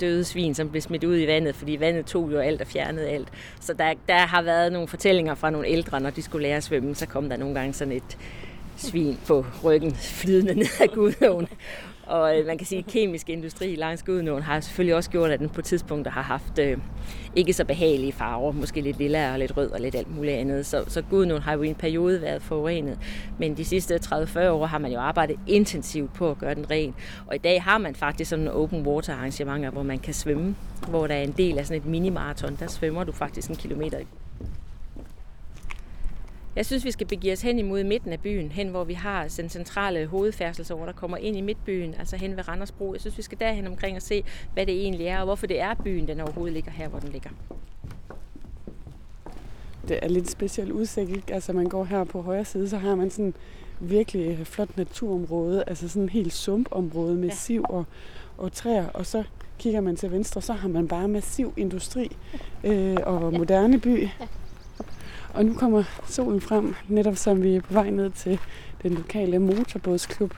døde 0.01 0.23
svin, 0.23 0.55
som 0.55 0.69
blev 0.69 0.81
smidt 0.81 1.03
ud 1.03 1.19
i 1.19 1.27
vandet, 1.27 1.55
fordi 1.55 1.79
vandet 1.79 2.05
tog 2.05 2.31
jo 2.31 2.39
alt 2.39 2.61
og 2.61 2.67
fjernede 2.67 3.09
alt. 3.09 3.27
Så 3.59 3.73
der, 3.73 3.93
der 4.07 4.17
har 4.17 4.41
været 4.41 4.71
nogle 4.71 4.87
fortællinger 4.87 5.35
fra 5.35 5.49
nogle 5.49 5.67
ældre, 5.67 5.99
når 5.99 6.09
de 6.09 6.21
skulle 6.21 6.47
lære 6.47 6.57
at 6.57 6.63
svømme, 6.63 6.95
så 6.95 7.05
kom 7.05 7.29
der 7.29 7.37
nogle 7.37 7.55
gange 7.55 7.73
sådan 7.73 7.93
et 7.93 8.17
svin 8.77 9.19
på 9.27 9.45
ryggen 9.63 9.95
flydende 9.95 10.55
ned 10.55 10.67
ad 10.81 10.87
Gudåen. 10.87 11.47
Og 12.05 12.39
øh, 12.39 12.45
man 12.45 12.57
kan 12.57 12.67
sige, 12.67 12.79
at 12.79 12.85
kemisk 12.85 13.29
industri 13.29 13.75
langs 13.75 14.03
Gudenåen 14.03 14.43
har 14.43 14.59
selvfølgelig 14.59 14.95
også 14.95 15.09
gjort, 15.09 15.31
at 15.31 15.39
den 15.39 15.49
på 15.49 15.61
tidspunkter 15.61 16.11
har 16.11 16.21
haft 16.21 16.59
øh, 16.59 16.77
ikke 17.35 17.53
så 17.53 17.65
behagelige 17.65 18.11
farver, 18.11 18.51
måske 18.51 18.81
lidt 18.81 18.97
lilla 18.97 19.33
og 19.33 19.39
lidt 19.39 19.57
rød 19.57 19.71
og 19.71 19.81
lidt 19.81 19.95
alt 19.95 20.15
muligt 20.15 20.35
andet. 20.35 20.65
Så, 20.65 20.83
så 20.87 21.01
Gudenåen 21.01 21.41
har 21.41 21.53
jo 21.53 21.61
i 21.61 21.67
en 21.67 21.75
periode 21.75 22.21
været 22.21 22.41
forurenet, 22.41 22.99
men 23.39 23.57
de 23.57 23.65
sidste 23.65 23.95
30-40 23.95 24.47
år 24.47 24.65
har 24.65 24.77
man 24.77 24.91
jo 24.91 24.99
arbejdet 24.99 25.35
intensivt 25.47 26.13
på 26.13 26.31
at 26.31 26.37
gøre 26.37 26.55
den 26.55 26.71
ren. 26.71 26.95
Og 27.27 27.35
i 27.35 27.39
dag 27.39 27.63
har 27.63 27.77
man 27.77 27.95
faktisk 27.95 28.29
sådan 28.29 28.45
nogle 28.45 28.59
open 28.59 28.87
water 28.87 29.13
arrangementer, 29.13 29.69
hvor 29.69 29.83
man 29.83 29.99
kan 29.99 30.13
svømme, 30.13 30.55
hvor 30.89 31.07
der 31.07 31.15
er 31.15 31.23
en 31.23 31.33
del 31.37 31.57
af 31.57 31.65
sådan 31.65 31.81
et 31.81 31.87
minimaraton, 31.87 32.57
der 32.59 32.67
svømmer 32.67 33.03
du 33.03 33.11
faktisk 33.11 33.49
en 33.49 33.55
kilometer 33.55 33.99
jeg 36.55 36.65
synes, 36.65 36.85
vi 36.85 36.91
skal 36.91 37.07
begive 37.07 37.33
os 37.33 37.41
hen 37.41 37.59
imod 37.59 37.83
midten 37.83 38.13
af 38.13 38.19
byen, 38.19 38.51
hen 38.51 38.67
hvor 38.67 38.83
vi 38.83 38.93
har 38.93 39.33
den 39.37 39.49
centrale 39.49 40.05
hovedfærdselsår, 40.05 40.85
der 40.85 40.93
kommer 40.93 41.17
ind 41.17 41.37
i 41.37 41.41
midtbyen, 41.41 41.95
altså 41.99 42.15
hen 42.17 42.37
ved 42.37 42.47
Randersbro. 42.47 42.93
Jeg 42.93 43.01
synes, 43.01 43.17
vi 43.17 43.23
skal 43.23 43.39
derhen 43.39 43.67
omkring 43.67 43.95
og 43.95 44.01
se, 44.01 44.23
hvad 44.53 44.65
det 44.65 44.81
egentlig 44.81 45.07
er, 45.07 45.19
og 45.19 45.25
hvorfor 45.25 45.47
det 45.47 45.61
er 45.61 45.73
byen, 45.73 46.07
den 46.07 46.19
overhovedet 46.19 46.53
ligger 46.53 46.71
her, 46.71 46.87
hvor 46.87 46.99
den 46.99 47.09
ligger. 47.09 47.29
Det 49.87 49.99
er 50.01 50.07
lidt 50.07 50.31
speciel 50.31 50.71
udsigt, 50.71 51.09
ikke? 51.09 51.33
Altså 51.33 51.53
man 51.53 51.65
går 51.65 51.83
her 51.83 52.03
på 52.03 52.21
højre 52.21 52.45
side, 52.45 52.69
så 52.69 52.77
har 52.77 52.95
man 52.95 53.09
sådan 53.09 53.33
virkelig 53.79 54.47
flot 54.47 54.77
naturområde, 54.77 55.63
altså 55.67 55.87
sådan 55.87 56.03
en 56.03 56.09
helt 56.09 56.33
sumpområde 56.33 57.15
med 57.15 57.29
ja. 57.29 57.35
siv 57.35 57.65
og, 57.69 57.85
og 58.37 58.51
træer, 58.51 58.87
og 58.87 59.05
så 59.05 59.23
kigger 59.59 59.81
man 59.81 59.95
til 59.95 60.11
venstre, 60.11 60.41
så 60.41 60.53
har 60.53 60.67
man 60.67 60.87
bare 60.87 61.07
massiv 61.07 61.53
industri 61.57 62.17
øh, 62.63 62.97
og 63.03 63.33
moderne 63.33 63.79
by. 63.79 64.07
Og 65.35 65.45
nu 65.45 65.53
kommer 65.53 65.83
solen 66.07 66.41
frem, 66.41 66.75
netop 66.87 67.15
som 67.15 67.43
vi 67.43 67.55
er 67.55 67.61
på 67.61 67.73
vej 67.73 67.89
ned 67.89 68.11
til 68.11 68.39
den 68.83 68.93
lokale 68.93 69.39
motorbådsklub. 69.39 70.33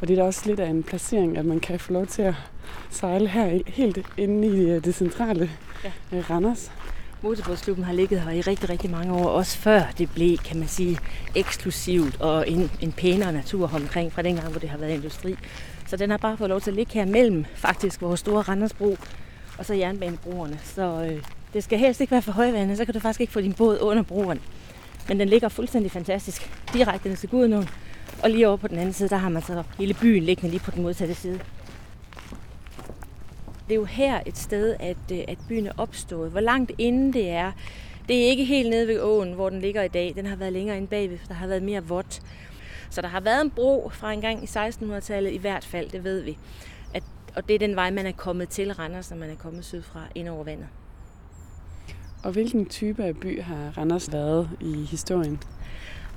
Og 0.00 0.08
det 0.08 0.18
er 0.18 0.22
da 0.22 0.26
også 0.26 0.42
lidt 0.46 0.60
af 0.60 0.66
en 0.66 0.82
placering, 0.82 1.38
at 1.38 1.44
man 1.44 1.60
kan 1.60 1.80
få 1.80 1.92
lov 1.92 2.06
til 2.06 2.22
at 2.22 2.34
sejle 2.90 3.28
her 3.28 3.60
helt 3.66 3.98
inde 4.16 4.48
i 4.48 4.70
øh, 4.70 4.84
det 4.84 4.94
centrale 4.94 5.50
ja. 5.84 6.16
Øh, 6.16 6.30
Randers. 6.30 6.72
Motorbådsklubben 7.22 7.84
har 7.84 7.92
ligget 7.92 8.20
her 8.20 8.30
i 8.30 8.40
rigtig, 8.40 8.70
rigtig 8.70 8.90
mange 8.90 9.12
år, 9.12 9.28
også 9.28 9.58
før 9.58 9.82
det 9.98 10.10
blev, 10.14 10.36
kan 10.36 10.58
man 10.58 10.68
sige, 10.68 10.98
eksklusivt 11.34 12.20
og 12.20 12.50
en, 12.50 12.70
en 12.80 12.92
pænere 12.92 13.32
natur 13.32 13.70
omkring 13.74 14.12
fra 14.12 14.22
dengang, 14.22 14.48
hvor 14.50 14.60
det 14.60 14.68
har 14.68 14.78
været 14.78 14.94
industri. 14.94 15.36
Så 15.86 15.96
den 15.96 16.10
har 16.10 16.16
bare 16.16 16.36
fået 16.36 16.50
lov 16.50 16.60
til 16.60 16.70
at 16.70 16.76
ligge 16.76 16.92
her 16.94 17.04
mellem 17.04 17.44
faktisk 17.54 18.02
vores 18.02 18.20
store 18.20 18.42
Randersbro 18.42 18.96
og 19.58 19.66
så 19.66 19.74
jernbanebroerne. 19.74 20.58
Så 20.64 21.08
øh, 21.10 21.22
det 21.54 21.64
skal 21.64 21.78
helst 21.78 22.00
ikke 22.00 22.10
være 22.10 22.22
for 22.22 22.32
højvandet, 22.32 22.76
så 22.76 22.84
kan 22.84 22.94
du 22.94 23.00
faktisk 23.00 23.20
ikke 23.20 23.32
få 23.32 23.40
din 23.40 23.52
båd 23.52 23.78
under 23.80 24.02
broen. 24.02 24.40
Men 25.08 25.20
den 25.20 25.28
ligger 25.28 25.48
fuldstændig 25.48 25.90
fantastisk, 25.90 26.50
direkte 26.72 27.08
ned 27.08 27.16
til 27.16 27.28
Gudenåen. 27.28 27.68
Og 28.22 28.30
lige 28.30 28.48
over 28.48 28.56
på 28.56 28.68
den 28.68 28.78
anden 28.78 28.92
side, 28.92 29.08
der 29.08 29.16
har 29.16 29.28
man 29.28 29.42
så 29.42 29.62
hele 29.78 29.94
byen 29.94 30.22
liggende 30.22 30.50
lige 30.50 30.60
på 30.60 30.70
den 30.70 30.82
modsatte 30.82 31.14
side. 31.14 31.40
Det 33.68 33.74
er 33.74 33.74
jo 33.74 33.84
her 33.84 34.20
et 34.26 34.38
sted, 34.38 34.76
at, 34.80 34.96
øh, 35.12 35.18
at 35.28 35.38
byen 35.48 35.66
er 35.66 35.72
opstået. 35.76 36.30
Hvor 36.30 36.40
langt 36.40 36.72
inde 36.78 37.12
det 37.12 37.30
er, 37.30 37.52
det 38.08 38.24
er 38.24 38.26
ikke 38.26 38.44
helt 38.44 38.70
nede 38.70 38.88
ved 38.88 39.00
åen, 39.00 39.32
hvor 39.32 39.50
den 39.50 39.60
ligger 39.60 39.82
i 39.82 39.88
dag. 39.88 40.12
Den 40.16 40.26
har 40.26 40.36
været 40.36 40.52
længere 40.52 40.76
inde 40.76 40.88
bagved, 40.88 41.18
for 41.18 41.26
der 41.26 41.34
har 41.34 41.46
været 41.46 41.62
mere 41.62 41.84
vådt. 41.84 42.22
Så 42.90 43.02
der 43.02 43.08
har 43.08 43.20
været 43.20 43.40
en 43.40 43.50
bro 43.50 43.90
fra 43.94 44.12
en 44.12 44.20
gang 44.20 44.42
i 44.42 44.46
1600-tallet 44.46 45.32
i 45.32 45.36
hvert 45.36 45.64
fald, 45.64 45.90
det 45.90 46.04
ved 46.04 46.20
vi. 46.20 46.38
At, 46.94 47.02
og 47.36 47.48
det 47.48 47.54
er 47.54 47.58
den 47.58 47.76
vej, 47.76 47.90
man 47.90 48.06
er 48.06 48.12
kommet 48.12 48.48
til 48.48 48.72
Randers, 48.72 49.10
når 49.10 49.16
man 49.16 49.30
er 49.30 49.36
kommet 49.36 49.64
sydfra 49.64 50.00
ind 50.14 50.28
over 50.28 50.44
vandet. 50.44 50.66
Og 52.22 52.32
hvilken 52.32 52.66
type 52.66 53.04
af 53.04 53.16
by 53.16 53.42
har 53.42 53.78
Randers 53.78 54.12
været 54.12 54.50
i 54.60 54.84
historien? 54.84 55.40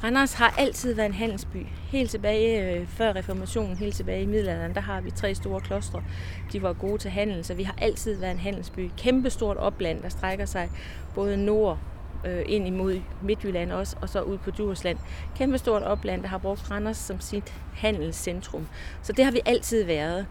Randers 0.04 0.34
har 0.34 0.54
altid 0.58 0.94
været 0.94 1.06
en 1.06 1.14
handelsby. 1.14 1.66
Helt 1.90 2.10
tilbage 2.10 2.76
øh, 2.76 2.88
før 2.88 3.16
reformationen, 3.16 3.78
helt 3.78 3.96
tilbage 3.96 4.22
i 4.22 4.26
middelalderen, 4.26 4.74
der 4.74 4.82
har 4.82 5.02
vi 5.02 5.12
tre 5.12 5.36
store 5.36 5.62
klostre. 5.62 6.04
De 6.52 6.62
var 6.62 6.74
gode 6.74 6.98
til 6.98 7.12
handel, 7.12 7.46
så 7.46 7.54
vi 7.54 7.64
har 7.64 7.76
altid 7.78 8.20
været 8.20 8.32
en 8.32 8.40
handelsby. 8.40 8.90
Kæmpe 8.98 9.30
stort 9.30 9.58
opland, 9.58 10.02
der 10.02 10.10
strækker 10.10 10.46
sig 10.46 10.70
både 11.16 11.38
nord 11.38 11.80
øh, 12.26 12.44
ind 12.46 12.68
imod 12.68 13.02
Midtjylland 13.22 13.72
også, 13.72 13.96
og 14.02 14.10
så 14.10 14.22
ud 14.22 14.38
på 14.38 14.52
Djursland. 14.52 14.98
Kæmpe 15.36 15.58
stort 15.58 15.84
opland, 15.84 16.22
der 16.22 16.28
har 16.28 16.38
brugt 16.38 16.72
Randers 16.72 16.98
som 16.98 17.20
sit 17.20 17.54
handelscentrum. 17.74 18.68
Så 19.02 19.14
det 19.14 19.26
har 19.26 19.32
vi 19.32 19.42
altid 19.46 19.84
været. 19.84 20.26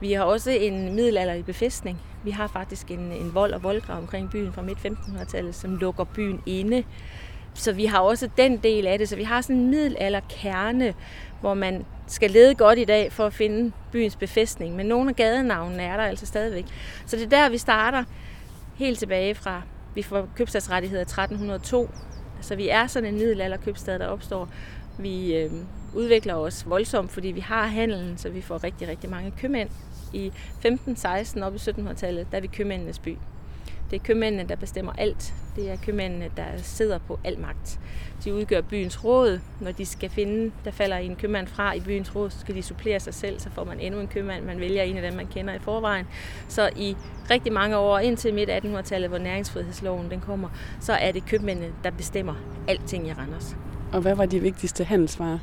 Vi 0.00 0.12
har 0.12 0.24
også 0.24 0.50
en 0.50 0.94
middelalderlig 0.94 1.44
befæstning. 1.44 2.00
Vi 2.24 2.30
har 2.30 2.46
faktisk 2.46 2.90
en, 2.90 3.12
en 3.12 3.34
vold 3.34 3.52
og 3.52 3.62
voldgrav 3.62 3.98
omkring 3.98 4.30
byen 4.30 4.52
fra 4.52 4.62
midt 4.62 4.78
1500-tallet, 4.78 5.54
som 5.54 5.76
lukker 5.76 6.04
byen 6.04 6.42
inde. 6.46 6.84
Så 7.54 7.72
vi 7.72 7.86
har 7.86 7.98
også 7.98 8.30
den 8.36 8.56
del 8.56 8.86
af 8.86 8.98
det. 8.98 9.08
Så 9.08 9.16
vi 9.16 9.22
har 9.22 9.40
sådan 9.40 9.56
en 9.56 9.70
middelalderkerne, 9.70 10.94
hvor 11.40 11.54
man 11.54 11.84
skal 12.06 12.30
lede 12.30 12.54
godt 12.54 12.78
i 12.78 12.84
dag 12.84 13.12
for 13.12 13.26
at 13.26 13.32
finde 13.32 13.72
byens 13.92 14.16
befæstning, 14.16 14.76
men 14.76 14.86
nogle 14.86 15.10
af 15.10 15.16
gadenavnene 15.16 15.82
er 15.82 15.96
der 15.96 16.04
altså 16.04 16.26
stadigvæk. 16.26 16.64
Så 17.06 17.16
det 17.16 17.24
er 17.24 17.28
der, 17.28 17.48
vi 17.48 17.58
starter 17.58 18.04
helt 18.74 18.98
tilbage 18.98 19.34
fra, 19.34 19.62
vi 19.94 20.02
får 20.02 20.28
købstadsrettigheder 20.36 21.00
i 21.00 21.02
1302, 21.02 21.90
så 22.40 22.56
vi 22.56 22.68
er 22.68 22.86
sådan 22.86 23.08
en 23.08 23.18
middelalderkøbstad, 23.18 23.98
der 23.98 24.06
opstår. 24.06 24.48
Vi 24.98 25.36
øh, 25.36 25.52
udvikler 25.94 26.34
os 26.34 26.68
voldsomt, 26.68 27.10
fordi 27.10 27.28
vi 27.28 27.40
har 27.40 27.66
handelen, 27.66 28.18
så 28.18 28.28
vi 28.28 28.40
får 28.40 28.64
rigtig, 28.64 28.88
rigtig 28.88 29.10
mange 29.10 29.30
købmænd. 29.30 29.68
I 30.12 30.32
15-16 30.64 31.42
op 31.42 31.54
i 31.54 31.58
1700-tallet, 31.58 32.26
der 32.30 32.36
er 32.36 32.40
vi 32.40 32.46
købmændenes 32.46 32.98
by. 32.98 33.16
Det 33.90 33.96
er 33.96 34.04
købmændene, 34.04 34.48
der 34.48 34.56
bestemmer 34.56 34.92
alt. 34.98 35.34
Det 35.56 35.70
er 35.70 35.76
købmændene, 35.76 36.30
der 36.36 36.44
sidder 36.56 36.98
på 36.98 37.18
al 37.24 37.38
magt. 37.38 37.80
De 38.24 38.34
udgør 38.34 38.60
byens 38.60 39.04
råd. 39.04 39.40
Når 39.60 39.72
de 39.72 39.86
skal 39.86 40.10
finde, 40.10 40.52
der 40.64 40.70
falder 40.70 40.96
en 40.96 41.16
købmand 41.16 41.46
fra 41.46 41.72
i 41.72 41.80
byens 41.80 42.16
råd, 42.16 42.30
så 42.30 42.40
skal 42.40 42.54
de 42.54 42.62
supplere 42.62 43.00
sig 43.00 43.14
selv, 43.14 43.40
så 43.40 43.50
får 43.50 43.64
man 43.64 43.80
endnu 43.80 44.00
en 44.00 44.06
købmand. 44.06 44.44
Man 44.44 44.60
vælger 44.60 44.82
en 44.82 44.96
af 44.96 45.02
dem, 45.02 45.14
man 45.14 45.26
kender 45.26 45.54
i 45.54 45.58
forvejen. 45.58 46.06
Så 46.48 46.70
i 46.76 46.96
rigtig 47.30 47.52
mange 47.52 47.76
år, 47.76 47.98
indtil 47.98 48.34
midt 48.34 48.50
1800-tallet, 48.50 49.08
hvor 49.08 49.18
næringsfrihedsloven 49.18 50.10
den 50.10 50.20
kommer, 50.20 50.48
så 50.80 50.92
er 50.92 51.12
det 51.12 51.26
købmændene, 51.26 51.72
der 51.84 51.90
bestemmer 51.90 52.34
alting 52.68 53.08
i 53.08 53.12
Randers. 53.12 53.56
Og 53.92 54.00
hvad 54.00 54.14
var 54.14 54.26
de 54.26 54.40
vigtigste 54.40 54.84
handelsvarer? 54.84 55.38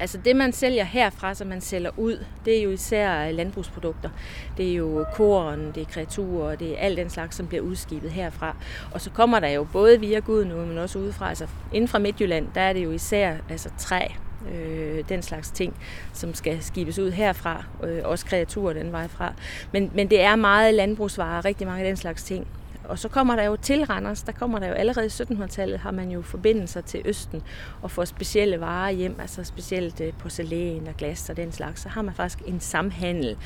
Altså 0.00 0.18
det, 0.18 0.36
man 0.36 0.52
sælger 0.52 0.84
herfra, 0.84 1.34
som 1.34 1.46
man 1.46 1.60
sælger 1.60 1.90
ud, 1.96 2.24
det 2.44 2.58
er 2.58 2.62
jo 2.62 2.70
især 2.70 3.30
landbrugsprodukter. 3.30 4.10
Det 4.56 4.70
er 4.70 4.74
jo 4.74 5.04
korn, 5.14 5.72
det 5.74 5.80
er 5.80 5.84
kreaturer, 5.84 6.54
det 6.54 6.72
er 6.72 6.76
alt 6.78 6.96
den 6.96 7.10
slags, 7.10 7.36
som 7.36 7.46
bliver 7.46 7.62
udskibet 7.62 8.10
herfra. 8.10 8.56
Og 8.92 9.00
så 9.00 9.10
kommer 9.10 9.40
der 9.40 9.48
jo 9.48 9.66
både 9.72 10.00
via 10.00 10.18
Gud 10.18 10.44
nu, 10.44 10.56
men 10.56 10.78
også 10.78 10.98
udefra. 10.98 11.28
Altså 11.28 11.46
inden 11.72 11.88
fra 11.88 11.98
Midtjylland, 11.98 12.48
der 12.54 12.60
er 12.60 12.72
det 12.72 12.84
jo 12.84 12.90
især 12.90 13.36
altså, 13.50 13.70
træ, 13.78 14.06
øh, 14.52 15.04
den 15.08 15.22
slags 15.22 15.50
ting, 15.50 15.76
som 16.12 16.34
skal 16.34 16.62
skibes 16.62 16.98
ud 16.98 17.10
herfra. 17.10 17.64
Øh, 17.84 18.00
også 18.04 18.26
kreaturer 18.26 18.72
den 18.72 18.92
vej 18.92 19.08
fra. 19.08 19.32
Men, 19.72 19.90
men 19.94 20.10
det 20.10 20.20
er 20.20 20.36
meget 20.36 20.74
landbrugsvarer, 20.74 21.44
rigtig 21.44 21.66
mange 21.66 21.82
af 21.82 21.88
den 21.88 21.96
slags 21.96 22.22
ting. 22.22 22.46
Og 22.88 22.98
så 22.98 23.08
kommer 23.08 23.36
der 23.36 23.42
jo 23.42 23.56
til 23.56 23.84
Randers, 23.84 24.22
der 24.22 24.32
kommer 24.32 24.58
der 24.58 24.68
jo 24.68 24.74
allerede 24.74 25.06
i 25.06 25.08
1700-tallet, 25.08 25.78
har 25.78 25.90
man 25.90 26.10
jo 26.10 26.22
forbindelser 26.22 26.80
til 26.80 27.02
Østen 27.04 27.42
og 27.82 27.90
får 27.90 28.04
specielle 28.04 28.60
varer 28.60 28.90
hjem, 28.90 29.16
altså 29.20 29.44
specielt 29.44 30.00
øh, 30.00 30.12
porcelæn 30.12 30.86
og 30.86 30.96
glas 30.96 31.30
og 31.30 31.36
den 31.36 31.52
slags. 31.52 31.80
Så 31.80 31.88
har 31.88 32.02
man 32.02 32.14
faktisk 32.14 32.42
en 32.46 32.60
samhandel 32.60 33.36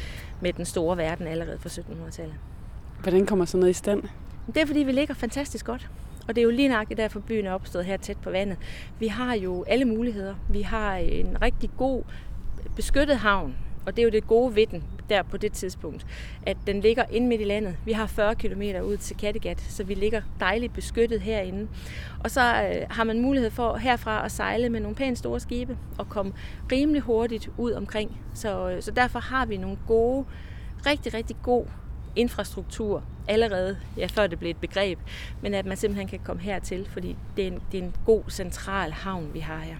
med 0.40 0.52
den 0.52 0.64
store 0.64 0.96
verden 0.96 1.26
allerede 1.26 1.58
fra 1.58 1.68
1700-tallet. 1.68 2.34
Hvordan 3.02 3.26
kommer 3.26 3.44
sådan 3.44 3.60
noget 3.60 3.70
i 3.70 3.78
stand? 3.78 4.02
Det 4.46 4.56
er 4.56 4.66
fordi, 4.66 4.80
vi 4.80 4.92
ligger 4.92 5.14
fantastisk 5.14 5.66
godt. 5.66 5.90
Og 6.28 6.34
det 6.34 6.40
er 6.40 6.44
jo 6.44 6.50
lige 6.50 6.68
nøjagtigt 6.68 6.98
derfor, 6.98 7.20
byen 7.20 7.46
er 7.46 7.52
opstået 7.52 7.84
her 7.84 7.96
tæt 7.96 8.16
på 8.16 8.30
vandet. 8.30 8.58
Vi 8.98 9.06
har 9.06 9.34
jo 9.34 9.64
alle 9.64 9.84
muligheder. 9.84 10.34
Vi 10.50 10.62
har 10.62 10.96
en 10.96 11.42
rigtig 11.42 11.70
god 11.76 12.02
beskyttet 12.76 13.16
havn, 13.16 13.54
og 13.86 13.96
det 13.96 14.02
er 14.02 14.04
jo 14.04 14.10
det 14.10 14.26
gode 14.26 14.56
ved 14.56 14.66
den 14.66 14.84
der 15.08 15.22
på 15.22 15.36
det 15.36 15.52
tidspunkt, 15.52 16.06
at 16.42 16.56
den 16.66 16.80
ligger 16.80 17.04
inde 17.10 17.28
midt 17.28 17.40
i 17.40 17.44
landet. 17.44 17.76
Vi 17.84 17.92
har 17.92 18.06
40 18.06 18.34
km 18.34 18.62
ud 18.62 18.96
til 18.96 19.16
Kattegat, 19.16 19.60
så 19.60 19.84
vi 19.84 19.94
ligger 19.94 20.22
dejligt 20.40 20.74
beskyttet 20.74 21.20
herinde. 21.20 21.68
Og 22.24 22.30
så 22.30 22.40
øh, 22.40 22.86
har 22.90 23.04
man 23.04 23.20
mulighed 23.20 23.50
for 23.50 23.76
herfra 23.76 24.24
at 24.24 24.32
sejle 24.32 24.68
med 24.68 24.80
nogle 24.80 24.96
pænt 24.96 25.18
store 25.18 25.40
skibe 25.40 25.78
og 25.98 26.08
komme 26.08 26.32
rimelig 26.72 27.02
hurtigt 27.02 27.50
ud 27.56 27.72
omkring. 27.72 28.20
Så, 28.34 28.70
øh, 28.70 28.82
så 28.82 28.90
derfor 28.90 29.18
har 29.18 29.46
vi 29.46 29.56
nogle 29.56 29.78
gode, 29.86 30.24
rigtig, 30.86 31.14
rigtig 31.14 31.36
god 31.42 31.66
infrastruktur 32.16 33.02
allerede, 33.28 33.78
ja, 33.96 34.06
før 34.06 34.26
det 34.26 34.38
blev 34.38 34.50
et 34.50 34.56
begreb, 34.56 34.98
men 35.42 35.54
at 35.54 35.66
man 35.66 35.76
simpelthen 35.76 36.08
kan 36.08 36.20
komme 36.24 36.42
hertil, 36.42 36.88
fordi 36.92 37.16
det 37.36 37.42
er 37.44 37.48
en, 37.48 37.62
det 37.72 37.80
er 37.80 37.84
en 37.84 37.94
god 38.06 38.22
central 38.28 38.92
havn, 38.92 39.30
vi 39.34 39.40
har 39.40 39.58
her. 39.58 39.76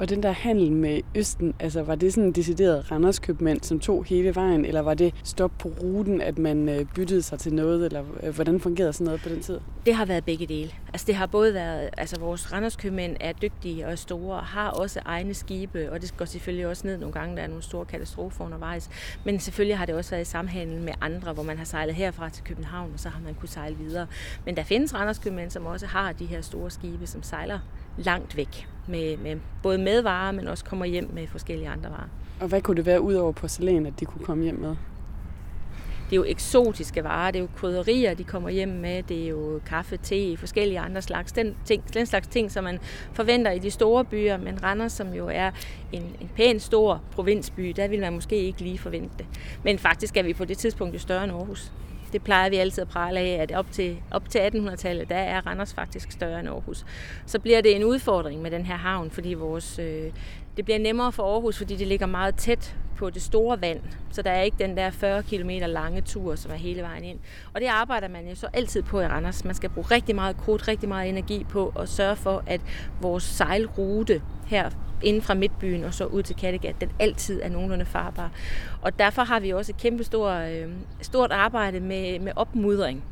Og 0.00 0.08
den 0.08 0.22
der 0.22 0.32
handel 0.32 0.72
med 0.72 1.00
Østen, 1.14 1.54
altså 1.58 1.82
var 1.82 1.94
det 1.94 2.12
sådan 2.12 2.28
en 2.28 2.32
decideret 2.32 2.90
Randerskøbmand, 2.90 3.60
som 3.62 3.80
tog 3.80 4.04
hele 4.04 4.34
vejen, 4.34 4.64
eller 4.64 4.80
var 4.80 4.94
det 4.94 5.14
stop 5.24 5.50
på 5.58 5.68
ruten, 5.82 6.20
at 6.20 6.38
man 6.38 6.68
øh, 6.68 6.84
byttede 6.94 7.22
sig 7.22 7.38
til 7.38 7.54
noget, 7.54 7.86
eller 7.86 8.04
øh, 8.22 8.34
hvordan 8.34 8.60
fungerede 8.60 8.92
sådan 8.92 9.04
noget 9.04 9.20
på 9.22 9.28
den 9.28 9.40
tid? 9.40 9.60
Det 9.86 9.94
har 9.94 10.04
været 10.04 10.24
begge 10.24 10.46
dele. 10.46 10.70
Altså 10.92 11.06
det 11.06 11.14
har 11.14 11.26
både 11.26 11.54
været, 11.54 11.90
altså 11.96 12.20
vores 12.20 12.52
Randerskøbmænd 12.52 13.16
er 13.20 13.32
dygtige 13.32 13.86
og 13.86 13.98
store, 13.98 14.36
og 14.36 14.44
har 14.44 14.70
også 14.70 15.00
egne 15.04 15.34
skibe, 15.34 15.92
og 15.92 16.02
det 16.02 16.16
går 16.16 16.24
selvfølgelig 16.24 16.66
også 16.66 16.86
ned 16.86 16.98
nogle 16.98 17.12
gange, 17.12 17.36
der 17.36 17.42
er 17.42 17.48
nogle 17.48 17.62
store 17.62 17.84
katastrofer 17.84 18.44
undervejs. 18.44 18.90
Men 19.24 19.40
selvfølgelig 19.40 19.78
har 19.78 19.86
det 19.86 19.94
også 19.94 20.10
været 20.10 20.22
i 20.22 20.30
samhandel 20.30 20.80
med 20.80 20.92
andre, 21.00 21.32
hvor 21.32 21.42
man 21.42 21.58
har 21.58 21.64
sejlet 21.64 21.94
herfra 21.94 22.28
til 22.28 22.44
København, 22.44 22.90
og 22.94 23.00
så 23.00 23.08
har 23.08 23.20
man 23.24 23.34
kunne 23.34 23.48
sejle 23.48 23.76
videre. 23.76 24.06
Men 24.44 24.56
der 24.56 24.62
findes 24.62 24.94
Randerskøbmænd, 24.94 25.50
som 25.50 25.66
også 25.66 25.86
har 25.86 26.12
de 26.12 26.26
her 26.26 26.40
store 26.40 26.70
skibe, 26.70 27.06
som 27.06 27.22
sejler 27.22 27.58
langt 27.96 28.36
væk 28.36 28.68
med, 28.86 29.16
med 29.16 29.36
både 29.62 29.78
med 29.78 30.02
varer, 30.02 30.32
men 30.32 30.48
også 30.48 30.64
kommer 30.64 30.84
hjem 30.84 31.10
med 31.12 31.26
forskellige 31.26 31.68
andre 31.68 31.90
varer. 31.90 32.08
Og 32.40 32.48
hvad 32.48 32.62
kunne 32.62 32.76
det 32.76 32.86
være 32.86 33.00
ud 33.00 33.14
over 33.14 33.32
porcelæn, 33.32 33.86
at 33.86 34.00
de 34.00 34.04
kunne 34.04 34.24
komme 34.24 34.44
hjem 34.44 34.58
med? 34.58 34.76
Det 36.10 36.16
er 36.16 36.20
jo 36.20 36.24
eksotiske 36.24 37.04
varer, 37.04 37.30
det 37.30 37.38
er 37.38 37.42
jo 37.42 37.48
krydderier, 37.56 38.14
de 38.14 38.24
kommer 38.24 38.50
hjem 38.50 38.68
med, 38.68 39.02
det 39.02 39.24
er 39.24 39.28
jo 39.28 39.60
kaffe, 39.66 39.96
te, 39.96 40.36
forskellige 40.36 40.80
andre 40.80 41.02
slags, 41.02 41.32
den, 41.32 41.56
ting, 41.64 41.94
den 41.94 42.06
slags 42.06 42.28
ting, 42.28 42.50
som 42.50 42.64
man 42.64 42.78
forventer 43.12 43.50
i 43.50 43.58
de 43.58 43.70
store 43.70 44.04
byer, 44.04 44.36
men 44.36 44.62
Randers, 44.62 44.92
som 44.92 45.14
jo 45.14 45.28
er 45.32 45.50
en, 45.92 46.02
en 46.02 46.30
pæn 46.36 46.60
stor 46.60 47.02
provinsby, 47.12 47.72
der 47.76 47.88
vil 47.88 48.00
man 48.00 48.12
måske 48.12 48.36
ikke 48.36 48.60
lige 48.60 48.78
forvente 48.78 49.14
det. 49.18 49.26
Men 49.64 49.78
faktisk 49.78 50.16
er 50.16 50.22
vi 50.22 50.32
på 50.32 50.44
det 50.44 50.58
tidspunkt 50.58 50.94
jo 50.94 50.98
større 50.98 51.24
end 51.24 51.32
Aarhus. 51.32 51.72
Det 52.12 52.22
plejer 52.22 52.50
vi 52.50 52.56
altid 52.56 52.82
at 52.82 52.88
prale 52.88 53.20
af, 53.20 53.42
at 53.42 53.52
op 53.52 53.66
til, 53.70 53.96
op 54.10 54.28
til 54.28 54.38
1800-tallet, 54.38 55.08
der 55.08 55.16
er 55.16 55.46
Randers 55.46 55.74
faktisk 55.74 56.12
større 56.12 56.40
end 56.40 56.48
Aarhus. 56.48 56.84
Så 57.26 57.38
bliver 57.38 57.60
det 57.60 57.76
en 57.76 57.84
udfordring 57.84 58.42
med 58.42 58.50
den 58.50 58.66
her 58.66 58.76
havn, 58.76 59.10
fordi 59.10 59.34
vores, 59.34 59.78
øh, 59.78 60.12
det 60.60 60.64
bliver 60.64 60.78
nemmere 60.78 61.12
for 61.12 61.32
Aarhus, 61.32 61.58
fordi 61.58 61.76
det 61.76 61.86
ligger 61.86 62.06
meget 62.06 62.34
tæt 62.34 62.76
på 62.96 63.10
det 63.10 63.22
store 63.22 63.60
vand, 63.60 63.80
så 64.10 64.22
der 64.22 64.30
er 64.30 64.42
ikke 64.42 64.56
den 64.58 64.76
der 64.76 64.90
40 64.90 65.22
km 65.22 65.50
lange 65.50 66.00
tur, 66.00 66.34
som 66.34 66.52
er 66.52 66.56
hele 66.56 66.82
vejen 66.82 67.04
ind. 67.04 67.18
Og 67.54 67.60
det 67.60 67.66
arbejder 67.66 68.08
man 68.08 68.28
jo 68.28 68.34
så 68.34 68.46
altid 68.52 68.82
på 68.82 69.00
i 69.00 69.06
Randers. 69.06 69.44
Man 69.44 69.54
skal 69.54 69.70
bruge 69.70 69.86
rigtig 69.90 70.14
meget 70.14 70.36
krudt, 70.36 70.68
rigtig 70.68 70.88
meget 70.88 71.08
energi 71.08 71.44
på 71.48 71.72
at 71.78 71.88
sørge 71.88 72.16
for, 72.16 72.42
at 72.46 72.60
vores 73.00 73.22
sejlrute 73.22 74.22
her 74.46 74.70
inden 75.02 75.22
fra 75.22 75.34
midtbyen 75.34 75.84
og 75.84 75.94
så 75.94 76.04
ud 76.04 76.22
til 76.22 76.36
Kattegat, 76.36 76.80
den 76.80 76.90
altid 76.98 77.42
er 77.42 77.48
nogenlunde 77.48 77.84
farbar. 77.84 78.30
Og 78.82 78.98
derfor 78.98 79.22
har 79.22 79.40
vi 79.40 79.50
også 79.50 79.72
et 79.72 79.80
kæmpe 79.80 80.04
stort, 80.04 80.50
øh, 80.50 80.68
stort 81.00 81.32
arbejde 81.32 81.80
med, 81.80 82.18
med 82.18 82.32
opmudring. 82.36 83.04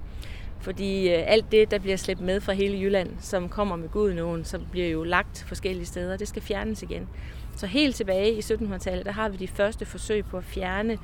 Fordi 0.61 1.09
øh, 1.09 1.23
alt 1.27 1.53
det, 1.53 1.71
der 1.71 1.79
bliver 1.79 1.97
slæbt 1.97 2.21
med 2.21 2.41
fra 2.41 2.53
hele 2.53 2.81
Jylland, 2.81 3.11
som 3.21 3.49
kommer 3.49 3.77
med 3.77 3.89
Gudenåen, 3.89 4.45
som 4.45 4.67
bliver 4.71 4.89
jo 4.89 5.05
lagt 5.05 5.45
forskellige 5.49 5.87
steder, 5.87 6.17
det 6.17 6.29
skal 6.29 6.43
fjernes 6.43 6.83
igen. 6.83 7.09
Så 7.57 7.67
helt 7.67 7.97
tilbage 7.97 8.33
i 8.33 8.39
1700-tallet, 8.39 9.07
der 9.07 9.13
har 9.13 9.29
vi 9.29 9.37
de 9.37 9.49
første 9.49 9.85
forsøg 9.85 10.25
på 10.25 10.37
at 10.37 10.45
fjerne 10.45 10.99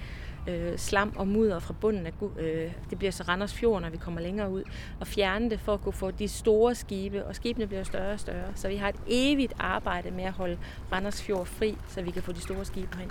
øh, 0.48 0.78
slam 0.78 1.12
og 1.16 1.28
mudder 1.28 1.58
fra 1.58 1.74
bunden 1.80 2.06
af 2.06 2.12
øh, 2.38 2.72
det 2.90 2.98
bliver 2.98 3.10
så 3.10 3.22
Randers 3.22 3.54
Fjord, 3.54 3.82
når 3.82 3.90
vi 3.90 3.96
kommer 3.96 4.20
længere 4.20 4.50
ud, 4.50 4.62
og 5.00 5.06
fjerne 5.06 5.50
det 5.50 5.60
for 5.60 5.74
at 5.74 5.80
kunne 5.80 5.92
få 5.92 6.10
de 6.10 6.28
store 6.28 6.74
skibe, 6.74 7.24
og 7.24 7.34
skibene 7.34 7.66
bliver 7.66 7.82
større 7.82 8.12
og 8.12 8.20
større. 8.20 8.52
Så 8.54 8.68
vi 8.68 8.76
har 8.76 8.88
et 8.88 9.00
evigt 9.06 9.52
arbejde 9.58 10.10
med 10.10 10.24
at 10.24 10.32
holde 10.32 10.58
Randers 10.92 11.22
Fjord 11.22 11.46
fri, 11.46 11.76
så 11.88 12.02
vi 12.02 12.10
kan 12.10 12.22
få 12.22 12.32
de 12.32 12.40
store 12.40 12.64
skibe 12.64 12.96
hen. 12.98 13.10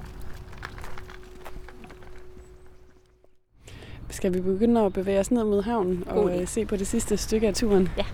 Skal 4.24 4.34
vi 4.34 4.42
begynde 4.42 4.82
at 4.82 4.94
bevæge 4.94 5.20
os 5.20 5.32
ned 5.32 5.44
mod 5.44 5.64
havnen 5.64 6.04
og 6.08 6.40
øh, 6.40 6.48
se 6.48 6.66
på 6.66 6.76
det 6.76 6.88
sidste 6.88 7.18
stykke 7.18 7.48
af 7.48 7.54
turen? 7.54 7.90
Ja. 7.98 8.06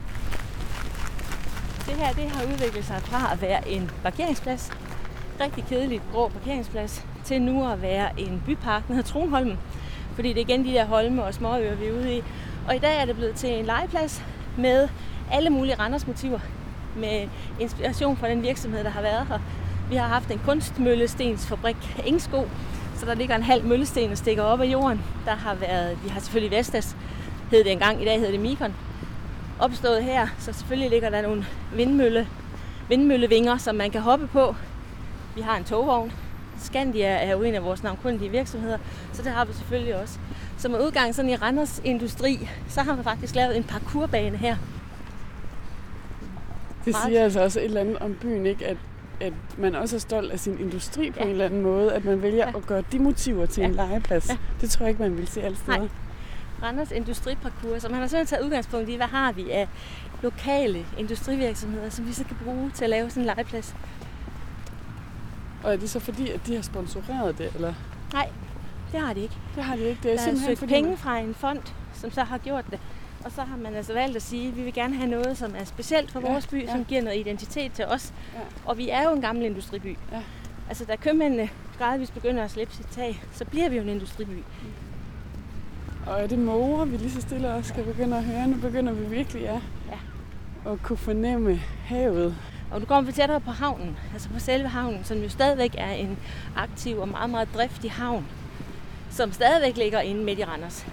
Det 1.86 1.94
her 1.94 2.14
det 2.14 2.24
har 2.24 2.54
udviklet 2.54 2.86
sig 2.86 3.02
fra 3.02 3.34
at 3.34 3.42
være 3.42 3.70
en 3.70 3.92
parkeringsplads, 4.04 4.72
rigtig 5.42 5.64
kedeligt 5.70 6.04
grå 6.12 6.28
parkeringsplads, 6.28 7.06
til 7.26 7.42
nu 7.42 7.72
at 7.72 7.82
være 7.82 8.20
en 8.20 8.44
bypark, 8.46 8.88
der 8.88 8.94
hedder 8.94 9.10
Tronholmen. 9.10 9.58
Fordi 10.16 10.30
det 10.30 10.38
er 10.38 10.42
igen 10.42 10.66
de 10.66 10.72
der 10.72 10.86
holme 10.86 11.24
og 11.24 11.34
småøer, 11.34 11.76
vi 11.76 11.86
er 11.86 11.94
ude 11.94 12.18
i. 12.18 12.24
Og 12.68 12.76
i 12.76 12.80
dag 12.80 13.02
er 13.02 13.06
det 13.06 13.16
blevet 13.16 13.36
til 13.36 13.60
en 13.60 13.66
legeplads 13.66 14.24
med 14.58 14.88
alle 15.32 15.50
mulige 15.50 15.76
Randers 15.76 16.08
motiver. 16.08 16.40
Med 16.96 17.28
inspiration 17.60 18.18
fra 18.18 18.30
den 18.30 18.44
virksomhed, 18.44 18.84
der 18.84 18.90
har 18.90 19.02
været 19.02 19.28
her. 19.28 19.40
Vi 19.90 19.96
har 19.96 20.08
haft 20.08 20.32
en 20.32 20.42
kunstmøllestensfabrik, 20.46 21.78
Ingsko, 22.06 22.48
så 23.00 23.06
der 23.06 23.14
ligger 23.14 23.36
en 23.36 23.44
halv 23.44 23.66
møllesten 23.66 24.12
og 24.12 24.18
stikker 24.18 24.44
op 24.44 24.62
af 24.62 24.66
jorden. 24.66 25.02
Der 25.26 25.36
har 25.36 25.56
været, 25.56 25.98
vi 26.04 26.10
har 26.10 26.20
selvfølgelig 26.20 26.58
Vestas, 26.58 26.96
hed 27.52 27.64
det 27.64 27.72
engang, 27.72 28.02
i 28.02 28.06
dag 28.06 28.16
hedder 28.16 28.32
det 28.32 28.40
Mikon, 28.40 28.74
opstået 29.60 30.04
her. 30.04 30.28
Så 30.40 30.54
selvfølgelig 30.54 30.90
ligger 30.90 31.10
der 31.10 31.22
nogle 31.22 31.46
vindmølle, 31.76 32.28
vindmøllevinger, 32.90 33.58
som 33.58 33.76
man 33.76 33.92
kan 33.92 34.02
hoppe 34.02 34.28
på. 34.28 34.56
Vi 35.36 35.42
har 35.42 35.58
en 35.58 35.64
togvogn, 35.64 36.12
Scandia 36.60 37.08
er 37.08 37.32
jo 37.32 37.44
en 37.44 37.56
af 37.56 37.64
vores 37.64 37.84
navnkundige 37.84 38.32
virksomheder, 38.32 38.78
så 39.14 39.24
det 39.24 39.32
har 39.32 39.46
vi 39.46 39.54
selvfølgelig 39.54 39.96
også. 39.96 40.20
Så 40.58 40.70
med 40.70 40.86
udgang 40.86 41.16
sådan 41.16 41.32
i 41.32 41.36
Randers 41.36 41.82
Industri, 41.84 42.50
så 42.68 42.82
har 42.82 42.96
man 42.96 43.04
faktisk 43.04 43.36
lavet 43.36 43.58
en 43.58 43.64
parkourbane 43.64 44.38
her. 44.38 44.56
Det 46.86 46.96
siger 47.06 47.24
altså 47.24 47.44
også 47.44 47.60
et 47.60 47.66
eller 47.66 47.82
andet 47.82 47.98
om 47.98 48.16
byen, 48.22 48.46
ikke? 48.46 48.68
At, 48.68 48.78
at 49.22 49.34
man 49.58 49.76
også 49.76 49.96
er 49.96 50.00
stolt 50.00 50.32
af 50.32 50.40
sin 50.40 50.60
industri 50.60 51.12
på 51.12 51.18
ja. 51.20 51.24
en 51.24 51.32
eller 51.32 51.46
anden 51.46 51.62
måde, 51.62 51.94
at 51.94 52.06
man 52.06 52.22
vælger 52.22 52.48
ja. 52.48 52.58
at 52.58 52.66
gøre 52.68 52.84
de 52.92 53.00
motiver 53.00 53.46
til 53.46 53.62
ja. 53.62 53.68
en 53.68 53.76
legeplads. 53.76 54.30
Ja. 54.30 54.38
Det 54.62 54.70
tror 54.70 54.84
jeg 54.86 54.90
ikke, 54.90 55.02
man 55.02 55.18
vil 55.18 55.28
se 55.28 55.42
alle 55.42 55.58
steder. 55.58 55.78
Nej. 55.78 55.88
Randers 56.64 56.92
Industriparcours, 56.92 57.82
så 57.82 57.90
man 57.90 58.00
har 58.00 58.08
simpelthen 58.08 58.38
taget 58.38 58.46
udgangspunkt 58.46 58.90
i, 58.90 58.96
hvad 58.96 59.08
har 59.08 59.32
vi 59.32 59.52
af 59.52 59.68
lokale 60.22 60.86
industrivirksomheder, 60.98 61.90
som 61.90 62.08
vi 62.08 62.14
så 62.14 62.24
kan 62.24 62.38
bruge 62.44 62.72
til 62.74 62.84
at 62.84 62.90
lave 62.90 63.10
sådan 63.10 63.24
en 63.24 63.26
legeplads. 63.26 63.76
Og 65.64 65.74
er 65.74 65.78
det 65.78 65.90
så 65.90 66.00
fordi, 66.00 66.30
at 66.30 66.48
de 66.48 66.56
har 66.56 66.62
sponsoreret 66.62 67.38
det, 67.38 67.52
eller? 67.56 67.74
Nej, 68.14 68.30
det 68.92 69.00
har 69.00 69.14
de 69.14 69.20
ikke. 69.20 69.36
Det 69.56 69.64
har 69.64 69.76
de 69.76 69.82
ikke. 69.82 70.00
Det 70.04 70.12
er 70.12 70.16
Der 70.16 70.22
er 70.22 70.24
simpelthen 70.24 70.48
søgt 70.48 70.60
fordi, 70.60 70.74
penge 70.74 70.98
fra 70.98 71.18
en 71.18 71.34
fond, 71.34 71.60
som 71.94 72.12
så 72.12 72.24
har 72.24 72.38
gjort 72.38 72.66
det. 72.72 72.80
Og 73.26 73.32
så 73.32 73.42
har 73.42 73.58
man 73.58 73.76
altså 73.76 73.94
valgt 73.94 74.16
at 74.16 74.22
sige, 74.22 74.48
at 74.48 74.58
vi 74.58 74.64
vil 74.64 74.74
gerne 74.74 74.96
have 74.96 75.10
noget, 75.10 75.38
som 75.38 75.56
er 75.58 75.64
specielt 75.64 76.12
for 76.12 76.20
Ja, 76.22 76.32
vores 76.32 76.48
by, 76.48 76.64
ja. 76.66 76.72
som 76.72 76.86
giver 76.86 77.02
noget 77.02 77.18
identitet 77.18 77.72
til 77.72 77.86
os. 77.86 78.14
Ja. 78.36 78.40
Og 78.66 78.78
vi 78.78 78.90
er 78.90 79.04
jo 79.04 79.16
en 79.16 79.22
gammel 79.22 79.46
industriby. 79.46 79.98
Ja. 80.12 80.22
Altså, 80.70 80.86
da 80.86 80.96
købmændene 80.96 81.50
gradvist 81.78 82.14
begynder 82.14 82.44
at 82.44 82.52
slippe 82.52 82.74
sit 82.74 82.88
tag, 82.88 83.24
så 83.34 83.46
bliver 83.46 83.70
vi 83.70 83.76
jo 83.76 83.82
en 83.82 83.90
industriby. 83.90 84.44
Og 86.08 86.22
er 86.22 86.28
det 86.28 86.40
måger, 86.40 86.86
vi 86.86 86.98
lige 86.98 87.12
så 87.12 87.22
stille 87.22 87.54
også 87.54 87.70
skal 87.70 87.84
begynde 87.84 88.18
at 88.18 88.24
høre? 88.24 88.48
Nu 88.48 88.58
begynder 88.58 88.94
vi 88.94 89.06
virkelig, 89.16 89.42
ja. 89.42 89.62
Ja. 89.90 90.72
At 90.72 90.84
kunne 90.84 90.98
fornemme 90.98 91.62
havet. 91.86 92.36
Og 92.72 92.80
nu 92.80 92.86
kommer 92.86 93.08
vi 93.08 93.12
tættere 93.12 93.40
på 93.40 93.52
havnen, 93.52 93.98
altså 94.14 94.30
på 94.30 94.40
selve 94.40 94.68
havnen, 94.68 95.04
som 95.04 95.18
jo 95.18 95.30
stadigvæk 95.30 95.76
er 95.78 95.92
en 95.92 96.18
aktiv 96.56 96.98
og 96.98 97.08
meget, 97.10 97.30
meget 97.30 97.48
driftig 97.54 97.92
havn, 97.92 98.26
som 99.10 99.32
stadigvæk 99.32 99.78
ligger 99.78 100.00
inde 100.00 100.24
midt 100.24 100.40
i 100.40 100.44
Randers. 100.44 100.86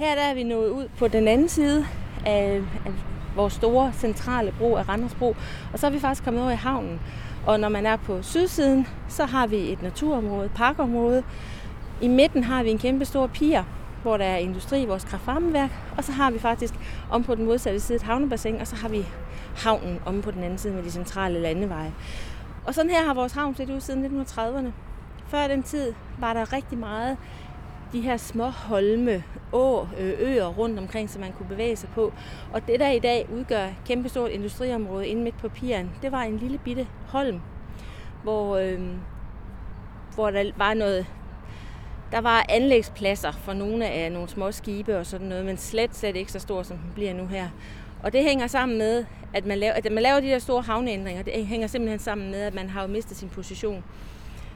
Her 0.00 0.14
der 0.14 0.22
er 0.22 0.34
vi 0.34 0.42
nået 0.42 0.70
ud 0.70 0.88
på 0.98 1.08
den 1.08 1.28
anden 1.28 1.48
side 1.48 1.86
af, 2.26 2.62
af 2.86 2.92
vores 3.36 3.52
store 3.52 3.92
centrale 3.92 4.54
bro 4.58 4.76
af 4.76 4.88
Randersbro, 4.88 5.36
og 5.72 5.78
så 5.78 5.86
er 5.86 5.90
vi 5.90 6.00
faktisk 6.00 6.24
kommet 6.24 6.42
over 6.42 6.52
i 6.52 6.56
havnen. 6.56 7.00
Og 7.46 7.60
når 7.60 7.68
man 7.68 7.86
er 7.86 7.96
på 7.96 8.22
sydsiden, 8.22 8.86
så 9.08 9.24
har 9.24 9.46
vi 9.46 9.56
et 9.56 9.82
naturområde, 9.82 10.44
et 10.44 10.52
parkområde. 10.54 11.22
I 12.00 12.08
midten 12.08 12.44
har 12.44 12.62
vi 12.62 12.70
en 12.70 12.78
kæmpe 12.78 13.04
stor 13.04 13.26
pier, 13.26 13.64
hvor 14.02 14.16
der 14.16 14.24
er 14.24 14.36
industri, 14.36 14.86
vores 14.86 15.04
kraftvarmeværk, 15.04 15.70
og 15.96 16.04
så 16.04 16.12
har 16.12 16.30
vi 16.30 16.38
faktisk 16.38 16.74
om 17.10 17.24
på 17.24 17.34
den 17.34 17.44
modsatte 17.44 17.80
side 17.80 17.96
et 17.96 18.02
havnebassin, 18.02 18.60
og 18.60 18.66
så 18.66 18.76
har 18.76 18.88
vi 18.88 19.06
havnen 19.56 19.98
om 20.06 20.22
på 20.22 20.30
den 20.30 20.42
anden 20.42 20.58
side 20.58 20.72
med 20.72 20.82
de 20.82 20.90
centrale 20.90 21.40
landeveje. 21.40 21.92
Og 22.66 22.74
sådan 22.74 22.90
her 22.90 23.06
har 23.06 23.14
vores 23.14 23.32
havn 23.32 23.54
set 23.54 23.70
ud 23.70 23.80
siden 23.80 24.22
1930'erne. 24.22 24.70
Før 25.26 25.46
den 25.46 25.62
tid 25.62 25.92
var 26.18 26.32
der 26.32 26.52
rigtig 26.52 26.78
meget 26.78 27.16
de 27.92 28.00
her 28.00 28.16
små 28.16 28.44
holme, 28.44 29.24
å, 29.52 29.86
øer 29.98 30.46
rundt 30.46 30.78
omkring, 30.78 31.10
som 31.10 31.20
man 31.20 31.32
kunne 31.32 31.48
bevæge 31.48 31.76
sig 31.76 31.88
på. 31.94 32.12
Og 32.52 32.66
det, 32.66 32.80
der 32.80 32.90
i 32.90 32.98
dag 32.98 33.28
udgør 33.32 33.64
et 33.64 33.74
kæmpestort 33.86 34.30
industriområde 34.30 35.06
inde 35.06 35.22
midt 35.22 35.38
på 35.38 35.48
piren, 35.48 35.90
det 36.02 36.12
var 36.12 36.22
en 36.22 36.36
lille 36.36 36.58
bitte 36.58 36.86
holm, 37.08 37.40
hvor, 38.22 38.56
øh, 38.56 38.80
hvor 40.14 40.30
der 40.30 40.52
var 40.56 40.74
noget 40.74 41.06
der 42.12 42.20
var 42.20 42.46
anlægspladser 42.48 43.32
for 43.32 43.52
nogle 43.52 43.86
af 43.86 44.12
nogle 44.12 44.28
små 44.28 44.52
skibe 44.52 44.98
og 44.98 45.06
sådan 45.06 45.26
noget, 45.26 45.44
men 45.44 45.56
slet, 45.56 45.96
slet 45.96 46.16
ikke 46.16 46.32
så 46.32 46.38
stor, 46.38 46.62
som 46.62 46.76
den 46.76 46.90
bliver 46.94 47.14
nu 47.14 47.26
her. 47.26 47.48
Og 48.02 48.12
det 48.12 48.22
hænger 48.22 48.46
sammen 48.46 48.78
med, 48.78 49.04
at 49.34 49.46
man 49.46 49.58
laver, 49.58 49.72
at 49.72 49.92
man 49.92 50.02
laver 50.02 50.20
de 50.20 50.26
der 50.26 50.38
store 50.38 50.62
havneændringer. 50.62 51.22
Det 51.22 51.46
hænger 51.46 51.66
simpelthen 51.66 51.98
sammen 51.98 52.30
med, 52.30 52.40
at 52.40 52.54
man 52.54 52.70
har 52.70 52.82
jo 52.82 52.88
mistet 52.88 53.16
sin 53.16 53.28
position. 53.28 53.84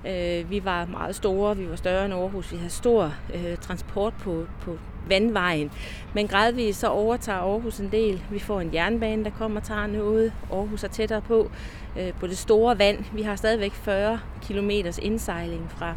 Øh, 0.06 0.50
vi 0.50 0.64
var 0.64 0.86
meget 0.86 1.16
store, 1.16 1.56
vi 1.56 1.70
var 1.70 1.76
større 1.76 2.04
end 2.04 2.14
Aarhus, 2.14 2.52
vi 2.52 2.56
havde 2.56 2.70
stor 2.70 3.14
øh, 3.34 3.56
transport 3.56 4.14
på, 4.20 4.46
på 4.60 4.78
vandvejen. 5.08 5.70
Men 6.14 6.28
gradvist 6.28 6.80
så 6.80 6.88
overtager 6.88 7.38
Aarhus 7.38 7.78
en 7.78 7.92
del. 7.92 8.22
Vi 8.30 8.38
får 8.38 8.60
en 8.60 8.74
jernbane, 8.74 9.24
der 9.24 9.30
kommer 9.30 9.60
og 9.60 9.66
tager 9.66 9.86
noget. 9.86 10.32
Aarhus 10.52 10.84
er 10.84 10.88
tættere 10.88 11.20
på, 11.20 11.50
øh, 11.98 12.12
på 12.12 12.26
det 12.26 12.38
store 12.38 12.78
vand. 12.78 13.04
Vi 13.12 13.22
har 13.22 13.36
stadigvæk 13.36 13.72
40 13.72 14.20
km 14.42 14.70
indsejling 15.02 15.70
fra, 15.70 15.94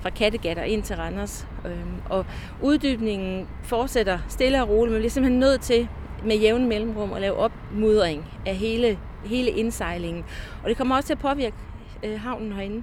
fra 0.00 0.10
Kattegat 0.10 0.58
og 0.58 0.66
ind 0.68 0.82
til 0.82 0.96
Randers. 0.96 1.46
Øhm, 1.64 2.00
og 2.10 2.26
uddybningen 2.62 3.48
fortsætter 3.62 4.18
stille 4.28 4.62
og 4.62 4.68
roligt, 4.68 4.92
men 4.92 4.94
vi 4.94 5.00
bliver 5.00 5.10
simpelthen 5.10 5.40
nødt 5.40 5.60
til 5.60 5.88
med 6.24 6.36
jævn 6.36 6.68
mellemrum 6.68 7.12
at 7.12 7.20
lave 7.20 7.36
opmudring 7.36 8.24
af 8.46 8.56
hele, 8.56 8.98
hele 9.24 9.50
indsejlingen. 9.50 10.24
Og 10.62 10.68
det 10.68 10.76
kommer 10.76 10.96
også 10.96 11.06
til 11.06 11.14
at 11.14 11.18
påvirke 11.18 11.56
øh, 12.02 12.20
havnen 12.20 12.52
herinde. 12.52 12.82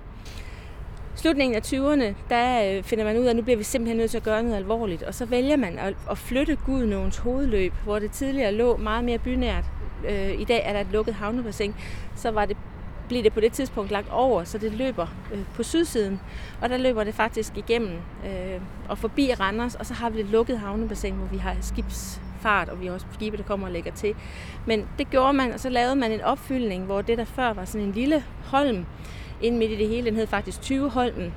Slutningen 1.22 1.56
af 1.56 1.62
20'erne, 1.74 2.16
der 2.30 2.78
øh, 2.78 2.84
finder 2.84 3.06
man 3.06 3.18
ud 3.18 3.26
af, 3.26 3.30
at 3.30 3.36
nu 3.36 3.42
bliver 3.42 3.58
vi 3.58 3.64
simpelthen 3.64 3.98
nødt 3.98 4.12
til 4.12 4.18
at 4.18 4.24
gøre 4.24 4.44
noget 4.44 4.56
alvorligt. 4.56 5.04
Og 5.04 5.16
så 5.16 5.26
vælger 5.26 5.58
man 5.58 5.80
at, 6.10 6.18
flytte 6.18 6.56
Gudnåens 6.56 7.18
hovedløb, 7.18 7.74
hvor 7.84 8.00
det 8.00 8.12
tidligere 8.12 8.52
lå 8.52 8.78
meget 8.78 9.04
mere 9.04 9.18
bynært. 9.18 9.64
Øh, 10.10 10.42
I 10.42 10.44
dag 10.44 10.62
er 10.66 10.74
der 10.74 10.82
et 10.82 10.88
lukket 10.92 11.14
havnebassin. 11.14 11.76
Så 12.16 12.32
var 12.32 12.46
det 12.46 12.58
blev 13.08 13.24
det 13.24 13.34
på 13.34 13.40
det 13.40 13.54
tidspunkt 13.54 13.92
lagt 13.92 14.10
over, 14.12 14.44
så 14.44 14.58
det 14.58 14.74
løber 14.74 15.08
øh, 15.34 15.40
på 15.56 15.64
sydsiden. 15.64 16.20
Og 16.62 16.70
der 16.70 16.78
løber 16.78 17.04
det 17.04 17.14
faktisk 17.14 17.58
igennem 17.58 17.98
øh, 18.26 18.62
og 18.90 18.98
forbi 18.98 19.34
Randers, 19.34 19.76
og 19.76 19.86
så 19.86 19.94
har 19.94 20.10
vi 20.10 20.20
et 20.20 20.26
lukket 20.26 20.60
havnebassin, 20.60 21.14
hvor 21.14 21.28
vi 21.28 21.38
har 21.38 21.56
skibs, 21.62 22.22
fart, 22.42 22.70
og 22.70 22.82
vi 22.82 22.86
har 22.86 22.94
også 22.94 23.06
skibe, 23.14 23.38
der 23.38 23.44
kommer 23.44 23.68
og 23.68 23.74
lægger 23.74 23.92
til. 23.92 24.16
Men 24.66 24.88
det 24.98 25.10
gjorde 25.10 25.34
man, 25.34 25.52
og 25.54 25.60
så 25.60 25.70
lavede 25.70 25.96
man 25.96 26.12
en 26.12 26.22
opfyldning, 26.22 26.86
hvor 26.86 27.02
det 27.02 27.18
der 27.18 27.26
før 27.26 27.54
var 27.54 27.66
sådan 27.66 27.88
en 27.88 27.94
lille 27.94 28.24
holm, 28.46 28.86
ind 29.42 29.58
midt 29.58 29.72
i 29.72 29.76
det 29.76 29.88
hele, 29.88 30.06
den 30.06 30.16
hed 30.16 30.28
faktisk 30.28 30.62
20 30.62 30.90
Holmen. 30.90 31.34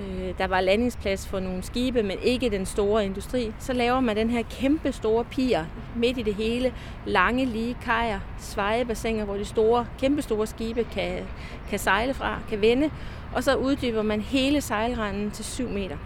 Øh, 0.00 0.38
der 0.38 0.46
var 0.46 0.60
landingsplads 0.60 1.28
for 1.28 1.40
nogle 1.40 1.62
skibe, 1.62 2.02
men 2.02 2.18
ikke 2.22 2.50
den 2.50 2.66
store 2.66 3.04
industri. 3.06 3.52
Så 3.58 3.72
laver 3.72 4.00
man 4.00 4.16
den 4.16 4.30
her 4.30 4.42
kæmpe 4.50 4.92
store 4.92 5.24
pier 5.24 5.64
midt 5.96 6.18
i 6.18 6.22
det 6.22 6.34
hele. 6.34 6.74
Lange, 7.06 7.44
lige 7.44 7.76
kajer, 7.82 8.20
svejebassiner, 8.38 9.24
hvor 9.24 9.34
de 9.34 9.44
store, 9.44 9.86
kæmpe 9.98 10.22
store 10.22 10.46
skibe 10.46 10.84
kan, 10.84 11.24
kan 11.68 11.78
sejle 11.78 12.14
fra, 12.14 12.38
kan 12.48 12.60
vende. 12.60 12.90
Og 13.34 13.44
så 13.44 13.54
uddyber 13.54 14.02
man 14.02 14.20
hele 14.20 14.60
sejlranden 14.60 15.30
til 15.30 15.44
7 15.44 15.68
meter. 15.68 15.96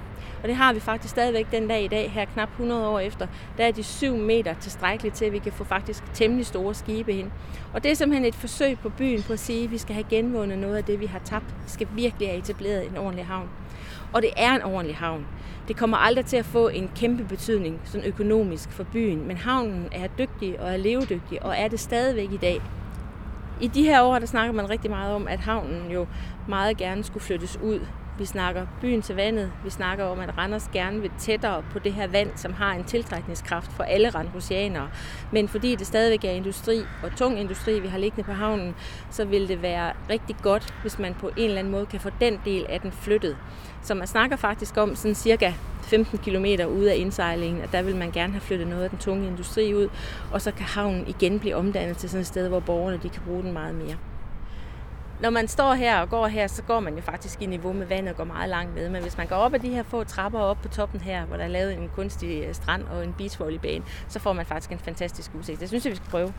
Og 0.42 0.48
det 0.48 0.56
har 0.56 0.72
vi 0.72 0.80
faktisk 0.80 1.10
stadigvæk 1.10 1.46
den 1.52 1.68
dag 1.68 1.84
i 1.84 1.88
dag, 1.88 2.10
her 2.10 2.24
knap 2.24 2.48
100 2.48 2.88
år 2.88 2.98
efter. 2.98 3.26
Der 3.58 3.66
er 3.66 3.70
de 3.70 3.82
7 3.82 4.16
meter 4.16 4.54
tilstrækkeligt 4.54 5.14
til, 5.14 5.24
at 5.24 5.32
vi 5.32 5.38
kan 5.38 5.52
få 5.52 5.64
faktisk 5.64 6.04
temmelig 6.14 6.46
store 6.46 6.74
skibe 6.74 7.12
ind. 7.12 7.30
Og 7.74 7.82
det 7.82 7.90
er 7.90 7.94
simpelthen 7.94 8.28
et 8.28 8.34
forsøg 8.34 8.78
på 8.78 8.88
byen 8.88 9.22
på 9.22 9.32
at 9.32 9.38
sige, 9.38 9.64
at 9.64 9.70
vi 9.70 9.78
skal 9.78 9.94
have 9.94 10.06
genvundet 10.10 10.58
noget 10.58 10.76
af 10.76 10.84
det, 10.84 11.00
vi 11.00 11.06
har 11.06 11.18
tabt. 11.18 11.46
Vi 11.64 11.70
skal 11.70 11.88
virkelig 11.94 12.28
have 12.28 12.38
etableret 12.38 12.86
en 12.90 12.96
ordentlig 12.96 13.26
havn. 13.26 13.48
Og 14.12 14.22
det 14.22 14.30
er 14.36 14.54
en 14.54 14.62
ordentlig 14.62 14.96
havn. 14.96 15.26
Det 15.68 15.76
kommer 15.76 15.96
aldrig 15.96 16.26
til 16.26 16.36
at 16.36 16.44
få 16.44 16.68
en 16.68 16.90
kæmpe 16.96 17.24
betydning 17.24 17.80
sådan 17.84 18.06
økonomisk 18.06 18.72
for 18.72 18.84
byen, 18.84 19.28
men 19.28 19.36
havnen 19.36 19.88
er 19.92 20.06
dygtig 20.18 20.60
og 20.60 20.72
er 20.72 20.76
levedygtig, 20.76 21.42
og 21.42 21.56
er 21.56 21.68
det 21.68 21.80
stadigvæk 21.80 22.32
i 22.32 22.36
dag. 22.36 22.60
I 23.60 23.66
de 23.66 23.82
her 23.82 24.02
år, 24.02 24.18
der 24.18 24.26
snakker 24.26 24.52
man 24.52 24.70
rigtig 24.70 24.90
meget 24.90 25.14
om, 25.14 25.28
at 25.28 25.40
havnen 25.40 25.90
jo 25.90 26.06
meget 26.48 26.76
gerne 26.76 27.04
skulle 27.04 27.24
flyttes 27.24 27.58
ud. 27.62 27.80
Vi 28.20 28.24
snakker 28.24 28.66
byen 28.80 29.02
til 29.02 29.16
vandet. 29.16 29.52
Vi 29.64 29.70
snakker 29.70 30.04
om, 30.04 30.20
at 30.20 30.38
Randers 30.38 30.70
gerne 30.72 31.00
vil 31.00 31.10
tættere 31.18 31.62
på 31.72 31.78
det 31.78 31.92
her 31.92 32.06
vand, 32.06 32.30
som 32.36 32.52
har 32.52 32.72
en 32.72 32.84
tiltrækningskraft 32.84 33.72
for 33.72 33.82
alle 33.82 34.10
randrusianere. 34.10 34.88
Men 35.32 35.48
fordi 35.48 35.74
det 35.74 35.86
stadigvæk 35.86 36.24
er 36.24 36.30
industri 36.30 36.80
og 37.02 37.16
tung 37.16 37.40
industri, 37.40 37.80
vi 37.80 37.88
har 37.88 37.98
liggende 37.98 38.24
på 38.24 38.32
havnen, 38.32 38.74
så 39.10 39.24
vil 39.24 39.48
det 39.48 39.62
være 39.62 39.92
rigtig 40.10 40.36
godt, 40.42 40.74
hvis 40.82 40.98
man 40.98 41.14
på 41.14 41.28
en 41.28 41.44
eller 41.44 41.58
anden 41.58 41.70
måde 41.70 41.86
kan 41.86 42.00
få 42.00 42.10
den 42.20 42.40
del 42.44 42.66
af 42.68 42.80
den 42.80 42.92
flyttet. 42.92 43.36
Så 43.82 43.94
man 43.94 44.06
snakker 44.06 44.36
faktisk 44.36 44.76
om 44.76 44.96
sådan 44.96 45.14
cirka 45.14 45.52
15 45.82 46.18
km 46.18 46.44
ude 46.68 46.92
af 46.92 46.96
indsejlingen, 46.96 47.62
at 47.62 47.72
der 47.72 47.82
vil 47.82 47.96
man 47.96 48.10
gerne 48.10 48.32
have 48.32 48.40
flyttet 48.40 48.66
noget 48.66 48.84
af 48.84 48.90
den 48.90 48.98
tunge 48.98 49.26
industri 49.26 49.74
ud, 49.74 49.88
og 50.32 50.42
så 50.42 50.50
kan 50.50 50.66
havnen 50.66 51.08
igen 51.08 51.38
blive 51.38 51.56
omdannet 51.56 51.96
til 51.96 52.10
sådan 52.10 52.20
et 52.20 52.26
sted, 52.26 52.48
hvor 52.48 52.60
borgerne 52.60 53.00
de 53.02 53.08
kan 53.08 53.22
bruge 53.26 53.42
den 53.42 53.52
meget 53.52 53.74
mere. 53.74 53.96
Når 55.22 55.30
man 55.30 55.48
står 55.48 55.74
her 55.74 56.00
og 56.00 56.08
går 56.08 56.26
her, 56.26 56.46
så 56.46 56.62
går 56.62 56.80
man 56.80 56.94
jo 56.94 57.00
faktisk 57.00 57.42
i 57.42 57.46
niveau 57.46 57.72
med 57.72 57.86
vandet 57.86 58.10
og 58.10 58.16
går 58.16 58.24
meget 58.24 58.48
langt 58.48 58.74
ned. 58.74 58.88
Men 58.88 59.02
hvis 59.02 59.18
man 59.18 59.26
går 59.26 59.36
op 59.36 59.54
ad 59.54 59.58
de 59.58 59.68
her 59.68 59.82
få 59.82 60.04
trapper 60.04 60.38
op 60.38 60.58
på 60.62 60.68
toppen 60.68 61.00
her, 61.00 61.24
hvor 61.24 61.36
der 61.36 61.44
er 61.44 61.48
lavet 61.48 61.72
en 61.72 61.90
kunstig 61.94 62.44
øh, 62.44 62.54
strand 62.54 62.84
og 62.84 63.04
en 63.04 63.14
beachvolleybane, 63.18 63.84
så 64.08 64.18
får 64.18 64.32
man 64.32 64.46
faktisk 64.46 64.72
en 64.72 64.78
fantastisk 64.78 65.30
udsigt. 65.38 65.60
Det 65.60 65.68
synes 65.68 65.84
jeg, 65.84 65.90
vi 65.90 65.96
skal 65.96 66.10
prøve. 66.10 66.32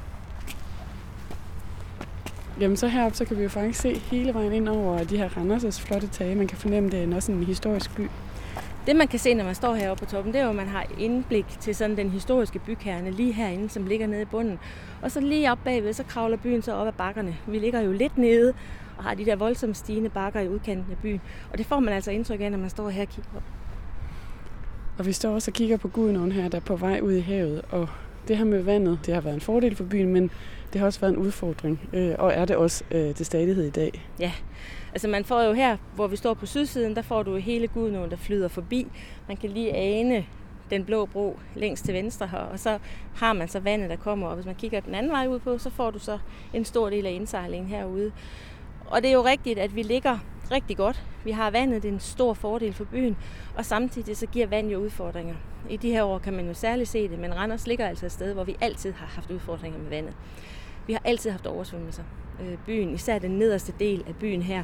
Jamen 2.59 2.77
så 2.77 2.87
heroppe, 2.87 3.17
så 3.17 3.25
kan 3.25 3.37
vi 3.37 3.43
jo 3.43 3.49
faktisk 3.49 3.81
se 3.81 3.93
hele 3.93 4.33
vejen 4.33 4.53
ind 4.53 4.69
over 4.69 5.03
de 5.03 5.17
her 5.17 5.29
Randers' 5.29 5.81
flotte 5.81 6.07
tage. 6.07 6.35
Man 6.35 6.47
kan 6.47 6.57
fornemme, 6.57 6.89
det 6.89 7.03
er 7.03 7.15
også 7.15 7.31
en 7.31 7.43
historisk 7.43 7.95
by. 7.95 8.09
Det 8.87 8.95
man 8.95 9.07
kan 9.07 9.19
se, 9.19 9.33
når 9.33 9.43
man 9.43 9.55
står 9.55 9.75
heroppe 9.75 10.05
på 10.05 10.11
toppen, 10.11 10.33
det 10.33 10.39
er 10.39 10.43
jo, 10.43 10.49
at 10.49 10.55
man 10.55 10.67
har 10.67 10.85
indblik 10.99 11.45
til 11.59 11.75
sådan 11.75 11.97
den 11.97 12.09
historiske 12.09 12.59
bykerne 12.59 13.11
lige 13.11 13.33
herinde, 13.33 13.69
som 13.69 13.85
ligger 13.85 14.07
nede 14.07 14.21
i 14.21 14.25
bunden. 14.25 14.59
Og 15.01 15.11
så 15.11 15.19
lige 15.19 15.51
op 15.51 15.59
bagved, 15.63 15.93
så 15.93 16.03
kravler 16.03 16.37
byen 16.37 16.61
så 16.61 16.73
op 16.73 16.87
ad 16.87 16.91
bakkerne. 16.91 17.37
Vi 17.47 17.59
ligger 17.59 17.81
jo 17.81 17.91
lidt 17.91 18.17
nede 18.17 18.53
og 18.97 19.03
har 19.03 19.13
de 19.13 19.25
der 19.25 19.35
voldsomt 19.35 19.77
stigende 19.77 20.09
bakker 20.09 20.39
i 20.39 20.49
udkanten 20.49 20.85
af 20.91 20.97
byen. 20.97 21.21
Og 21.51 21.57
det 21.57 21.65
får 21.65 21.79
man 21.79 21.93
altså 21.93 22.11
indtryk 22.11 22.41
af, 22.41 22.51
når 22.51 22.57
man 22.57 22.69
står 22.69 22.89
her 22.89 23.01
og 23.01 23.07
kigger 23.07 23.29
op. 23.35 23.43
Og 24.97 25.05
vi 25.05 25.11
står 25.11 25.33
også 25.33 25.51
og 25.51 25.53
kigger 25.53 25.77
på 25.77 25.87
Gudnåen 25.87 26.31
her, 26.31 26.49
der 26.49 26.57
er 26.57 26.61
på 26.61 26.75
vej 26.75 26.99
ud 27.03 27.13
i 27.13 27.19
havet. 27.19 27.61
Og 27.69 27.89
det 28.27 28.37
her 28.37 28.45
med 28.45 28.61
vandet, 28.61 28.99
det 29.05 29.13
har 29.13 29.21
været 29.21 29.35
en 29.35 29.41
fordel 29.41 29.75
for 29.75 29.83
byen, 29.83 30.13
men 30.13 30.31
det 30.73 30.79
har 30.79 30.85
også 30.85 30.99
været 30.99 31.11
en 31.11 31.17
udfordring. 31.17 31.89
Øh, 31.93 32.15
og 32.19 32.33
er 32.33 32.45
det 32.45 32.55
også 32.55 32.83
øh, 32.91 33.15
til 33.15 33.25
stadighed 33.25 33.63
i 33.63 33.69
dag. 33.69 34.07
Ja, 34.19 34.31
altså 34.91 35.07
man 35.07 35.25
får 35.25 35.41
jo 35.41 35.53
her, 35.53 35.77
hvor 35.95 36.07
vi 36.07 36.15
står 36.15 36.33
på 36.33 36.45
sydsiden, 36.45 36.95
der 36.95 37.01
får 37.01 37.23
du 37.23 37.35
hele 37.35 37.67
Gudnåen, 37.67 38.11
der 38.11 38.17
flyder 38.17 38.47
forbi. 38.47 38.87
Man 39.27 39.37
kan 39.37 39.49
lige 39.49 39.73
ane 39.73 40.25
den 40.69 40.85
blå 40.85 41.05
bro 41.05 41.39
længst 41.55 41.85
til 41.85 41.93
venstre 41.93 42.27
her, 42.27 42.37
og 42.37 42.59
så 42.59 42.79
har 43.15 43.33
man 43.33 43.47
så 43.47 43.59
vandet, 43.59 43.89
der 43.89 43.95
kommer, 43.95 44.27
og 44.27 44.35
hvis 44.35 44.45
man 44.45 44.55
kigger 44.55 44.79
den 44.79 44.95
anden 44.95 45.11
vej 45.11 45.27
ud 45.27 45.39
på, 45.39 45.57
så 45.57 45.69
får 45.69 45.91
du 45.91 45.99
så 45.99 46.19
en 46.53 46.65
stor 46.65 46.89
del 46.89 47.05
af 47.05 47.11
indsejlingen 47.11 47.69
herude. 47.69 48.11
Og 48.85 49.01
det 49.01 49.09
er 49.09 49.13
jo 49.13 49.25
rigtigt, 49.25 49.59
at 49.59 49.75
vi 49.75 49.83
ligger 49.83 50.17
rigtig 50.51 50.77
godt. 50.77 51.03
Vi 51.23 51.31
har 51.31 51.51
vandet, 51.51 51.83
det 51.83 51.89
er 51.89 51.93
en 51.93 51.99
stor 51.99 52.33
fordel 52.33 52.73
for 52.73 52.83
byen, 52.83 53.17
og 53.55 53.65
samtidig 53.65 54.17
så 54.17 54.25
giver 54.25 54.47
vand 54.47 54.69
jo 54.69 54.79
udfordringer. 54.79 55.35
I 55.69 55.77
de 55.77 55.91
her 55.91 56.03
år 56.03 56.19
kan 56.19 56.33
man 56.33 56.47
jo 56.47 56.53
særligt 56.53 56.89
se 56.89 57.09
det, 57.09 57.19
men 57.19 57.35
Randers 57.35 57.67
ligger 57.67 57.87
altså 57.87 58.05
et 58.05 58.11
sted, 58.11 58.33
hvor 58.33 58.43
vi 58.43 58.55
altid 58.61 58.91
har 58.91 59.05
haft 59.05 59.31
udfordringer 59.31 59.79
med 59.79 59.89
vandet. 59.89 60.13
Vi 60.87 60.93
har 60.93 61.01
altid 61.05 61.31
haft 61.31 61.47
oversvømmelser. 61.47 62.03
Øh, 62.41 62.57
byen, 62.65 62.93
især 62.93 63.19
den 63.19 63.31
nederste 63.31 63.73
del 63.79 64.03
af 64.07 64.15
byen 64.15 64.41
her, 64.41 64.63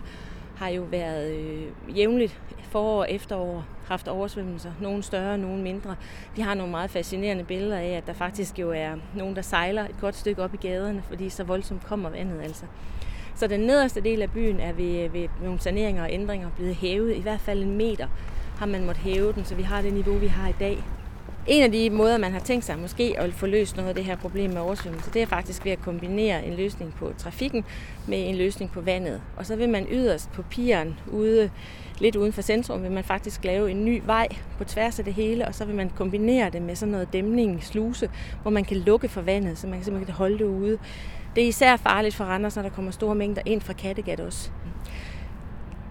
har 0.58 0.70
jo 0.70 0.82
været 0.82 1.32
øh, 1.36 1.98
jævnligt 1.98 2.42
forår 2.70 3.00
og 3.00 3.12
efterår 3.12 3.66
haft 3.86 4.08
oversvømmelser. 4.08 4.72
Nogle 4.82 5.04
større, 5.04 5.38
nogle 5.38 5.62
mindre. 5.62 5.96
Vi 6.36 6.42
har 6.42 6.54
nogle 6.54 6.72
meget 6.72 6.90
fascinerende 6.90 7.44
billeder 7.44 7.78
af, 7.78 7.90
at 7.90 8.08
der 8.08 8.14
faktisk 8.14 8.60
jo 8.60 8.72
er 8.72 8.96
nogen, 9.16 9.36
der 9.36 9.42
sejler 9.42 9.86
et 9.86 9.96
godt 10.02 10.16
stykke 10.16 10.44
op 10.44 10.54
i 10.54 10.58
gaderne, 10.58 11.04
fordi 11.08 11.30
så 11.30 11.44
voldsomt 11.44 11.86
kommer 11.86 12.10
vandet 12.10 12.42
altså. 12.42 12.66
Så 13.36 13.48
den 13.48 13.60
nederste 13.60 14.02
del 14.02 14.22
af 14.22 14.32
byen 14.32 14.60
er 14.60 14.74
ved, 14.74 15.10
ved 15.10 15.28
nogle 15.44 15.60
saneringer 15.60 16.04
og 16.04 16.14
ændringer 16.14 16.50
blevet 16.56 16.76
hævet. 16.76 17.16
I 17.16 17.22
hvert 17.22 17.40
fald 17.40 17.64
en 17.64 17.78
meter 17.78 18.08
har 18.58 18.66
man 18.66 18.86
måttet 18.86 19.04
hæve 19.04 19.34
den, 19.34 19.46
så 19.46 19.56
vi 19.56 19.64
har 19.64 19.82
det 19.82 19.94
niveau, 19.94 20.18
vi 20.18 20.28
har 20.28 20.50
i 20.50 20.56
dag. 20.60 20.84
En 21.48 21.64
af 21.64 21.72
de 21.72 21.90
måder, 21.90 22.18
man 22.18 22.32
har 22.32 22.40
tænkt 22.40 22.66
sig 22.66 22.80
måske 22.80 23.16
at 23.18 23.34
få 23.34 23.46
løst 23.46 23.76
noget 23.76 23.90
af 23.90 23.96
det 23.96 24.06
her 24.06 24.16
problem 24.16 24.50
med 24.50 24.62
oversvømmelse, 24.62 25.12
det 25.14 25.22
er 25.22 25.26
faktisk 25.26 25.66
ved 25.66 25.72
at 25.72 25.82
kombinere 25.82 26.46
en 26.46 26.54
løsning 26.54 26.94
på 26.94 27.14
trafikken 27.18 27.66
med 28.08 28.30
en 28.30 28.36
løsning 28.36 28.72
på 28.72 28.82
vandet. 28.82 29.22
Og 29.38 29.46
så 29.46 29.56
vil 29.56 29.70
man 29.70 29.88
yderst 29.92 30.32
på 30.32 30.42
pieren 30.42 31.00
ude, 31.12 31.50
lidt 32.00 32.16
uden 32.16 32.34
for 32.34 32.42
centrum, 32.42 32.84
vil 32.84 32.92
man 32.92 33.04
faktisk 33.04 33.44
lave 33.44 33.72
en 33.72 33.86
ny 33.86 34.02
vej 34.06 34.28
på 34.58 34.64
tværs 34.64 35.00
af 35.00 35.06
det 35.06 35.14
hele, 35.14 35.48
og 35.48 35.56
så 35.56 35.66
vil 35.66 35.76
man 35.76 35.90
kombinere 35.90 36.50
det 36.50 36.62
med 36.62 36.76
sådan 36.76 36.92
noget 36.92 37.14
dæmning, 37.14 37.64
sluse, 37.64 38.10
hvor 38.42 38.52
man 38.52 38.66
kan 38.66 38.78
lukke 38.78 39.08
for 39.08 39.22
vandet, 39.22 39.58
så 39.58 39.68
man 39.68 39.78
kan 39.78 39.86
simpelthen 39.86 40.16
holde 40.16 40.38
det 40.38 40.46
ude. 40.46 40.78
Det 41.36 41.44
er 41.44 41.48
især 41.48 41.78
farligt 41.78 42.16
for 42.16 42.24
Randers, 42.24 42.56
når 42.56 42.64
der 42.64 42.70
kommer 42.70 42.92
store 42.92 43.16
mængder 43.16 43.42
ind 43.46 43.62
fra 43.62 43.74
Kattegat 43.74 44.20
også 44.20 44.50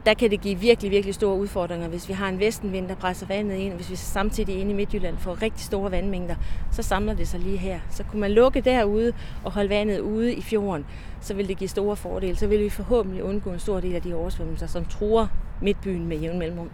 der 0.07 0.15
kan 0.15 0.31
det 0.31 0.41
give 0.41 0.59
virkelig, 0.59 0.91
virkelig 0.91 1.15
store 1.15 1.37
udfordringer, 1.37 1.89
hvis 1.89 2.09
vi 2.09 2.13
har 2.13 2.29
en 2.29 2.41
vestenvind, 2.41 2.89
der 2.89 2.95
presser 2.95 3.27
vandet 3.27 3.57
ind, 3.57 3.75
hvis 3.75 3.91
vi 3.91 3.97
samtidig 3.97 4.61
inde 4.61 4.71
i 4.71 4.75
Midtjylland 4.75 5.19
får 5.19 5.43
rigtig 5.43 5.65
store 5.65 5.91
vandmængder, 5.91 6.35
så 6.73 6.83
samler 6.83 7.15
det 7.15 7.29
sig 7.29 7.41
lige 7.41 7.57
her. 7.57 7.81
Så 7.91 8.05
kunne 8.05 8.21
man 8.21 8.31
lukke 8.31 8.61
derude 8.61 9.13
og 9.45 9.53
holde 9.53 9.69
vandet 9.69 10.01
ude 10.01 10.35
i 10.35 10.43
fjorden, 10.43 10.87
så 11.21 11.35
vil 11.35 11.49
det 11.49 11.59
give 11.59 11.69
store 11.69 11.97
fordele. 11.97 12.37
Så 12.37 12.47
vil 12.47 12.61
vi 12.61 12.69
forhåbentlig 12.69 13.23
undgå 13.23 13.51
en 13.51 13.59
stor 13.59 13.81
del 13.81 13.95
af 13.95 14.03
de 14.03 14.15
oversvømmelser, 14.15 14.67
som 14.67 14.85
truer 14.85 15.27
Midtbyen 15.63 16.09
med 16.09 16.17
jævn 16.17 16.39
mellemrum. 16.39 16.71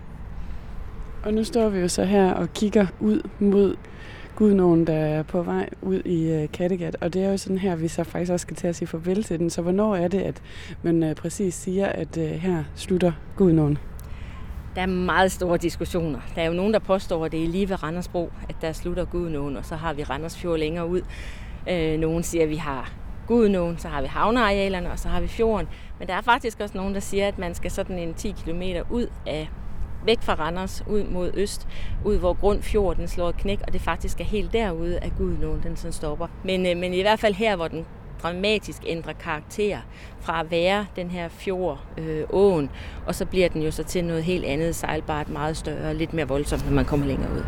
Og 1.24 1.34
nu 1.34 1.44
står 1.44 1.68
vi 1.68 1.78
jo 1.78 1.88
så 1.88 2.04
her 2.04 2.32
og 2.32 2.52
kigger 2.52 2.86
ud 3.00 3.28
mod 3.38 3.76
Gudnåen, 4.42 4.86
der 4.86 4.94
er 4.94 5.22
på 5.22 5.42
vej 5.42 5.68
ud 5.82 6.02
i 6.04 6.30
øh, 6.30 6.48
Kattegat. 6.52 6.96
Og 7.00 7.14
det 7.14 7.24
er 7.24 7.30
jo 7.30 7.36
sådan 7.36 7.58
her, 7.58 7.76
vi 7.76 7.88
så 7.88 8.04
faktisk 8.04 8.32
også 8.32 8.42
skal 8.42 8.56
til 8.56 8.66
at 8.66 8.76
sige 8.76 8.88
farvel 8.88 9.22
til 9.22 9.38
den. 9.38 9.50
Så 9.50 9.62
hvornår 9.62 9.96
er 9.96 10.08
det, 10.08 10.20
at 10.20 10.42
man 10.82 11.02
øh, 11.02 11.14
præcis 11.14 11.54
siger, 11.54 11.86
at 11.86 12.16
øh, 12.16 12.30
her 12.30 12.64
slutter 12.74 13.12
Gudnåen? 13.36 13.78
Der 14.74 14.82
er 14.82 14.86
meget 14.86 15.32
store 15.32 15.58
diskussioner. 15.58 16.20
Der 16.34 16.42
er 16.42 16.46
jo 16.46 16.52
nogen, 16.52 16.72
der 16.72 16.78
påstår, 16.78 17.24
at 17.24 17.32
det 17.32 17.44
er 17.44 17.48
lige 17.48 17.68
ved 17.68 17.82
Randersbro, 17.82 18.30
at 18.48 18.56
der 18.60 18.72
slutter 18.72 19.04
Gudnåen, 19.04 19.56
og 19.56 19.64
så 19.64 19.76
har 19.76 19.92
vi 19.92 20.02
Randersfjord 20.02 20.58
længere 20.58 20.88
ud. 20.88 21.00
Øh, 21.70 21.98
nogen 21.98 22.22
siger, 22.22 22.44
at 22.44 22.50
vi 22.50 22.56
har 22.56 22.92
Gudnåen, 23.26 23.78
så 23.78 23.88
har 23.88 24.00
vi 24.00 24.06
havnearealerne, 24.06 24.90
og 24.90 24.98
så 24.98 25.08
har 25.08 25.20
vi 25.20 25.28
fjorden. 25.28 25.68
Men 25.98 26.08
der 26.08 26.14
er 26.14 26.22
faktisk 26.22 26.60
også 26.60 26.76
nogen, 26.76 26.94
der 26.94 27.00
siger, 27.00 27.28
at 27.28 27.38
man 27.38 27.54
skal 27.54 27.70
sådan 27.70 27.98
en 27.98 28.14
10 28.14 28.30
km 28.30 28.62
ud 28.90 29.06
af 29.26 29.48
væk 30.06 30.22
fra 30.22 30.34
Randers, 30.34 30.82
ud 30.86 31.04
mod 31.04 31.30
øst, 31.34 31.68
ud 32.04 32.18
hvor 32.18 32.32
Grundfjorden 32.32 33.08
slår 33.08 33.28
et 33.28 33.36
knæk, 33.36 33.60
og 33.66 33.72
det 33.72 33.80
faktisk 33.80 34.20
er 34.20 34.24
helt 34.24 34.52
derude 34.52 34.98
at 34.98 35.12
Gudnåen, 35.18 35.62
den 35.62 35.76
sådan 35.76 35.92
stopper. 35.92 36.26
Men, 36.44 36.66
øh, 36.66 36.76
men 36.76 36.94
i 36.94 37.02
hvert 37.02 37.20
fald 37.20 37.34
her, 37.34 37.56
hvor 37.56 37.68
den 37.68 37.86
dramatisk 38.22 38.82
ændrer 38.86 39.12
karakter 39.12 39.78
fra 40.20 40.40
at 40.40 40.50
være 40.50 40.86
den 40.96 41.10
her 41.10 41.28
fjord, 41.28 41.84
øh, 41.98 42.24
åen, 42.30 42.70
og 43.06 43.14
så 43.14 43.26
bliver 43.26 43.48
den 43.48 43.62
jo 43.62 43.70
så 43.70 43.84
til 43.84 44.04
noget 44.04 44.24
helt 44.24 44.44
andet 44.44 44.74
sejlbart, 44.74 45.28
meget 45.28 45.56
større, 45.56 45.94
lidt 45.94 46.12
mere 46.12 46.28
voldsomt, 46.28 46.64
når 46.64 46.72
man 46.72 46.84
kommer 46.84 47.06
længere 47.06 47.32
ud. 47.32 47.44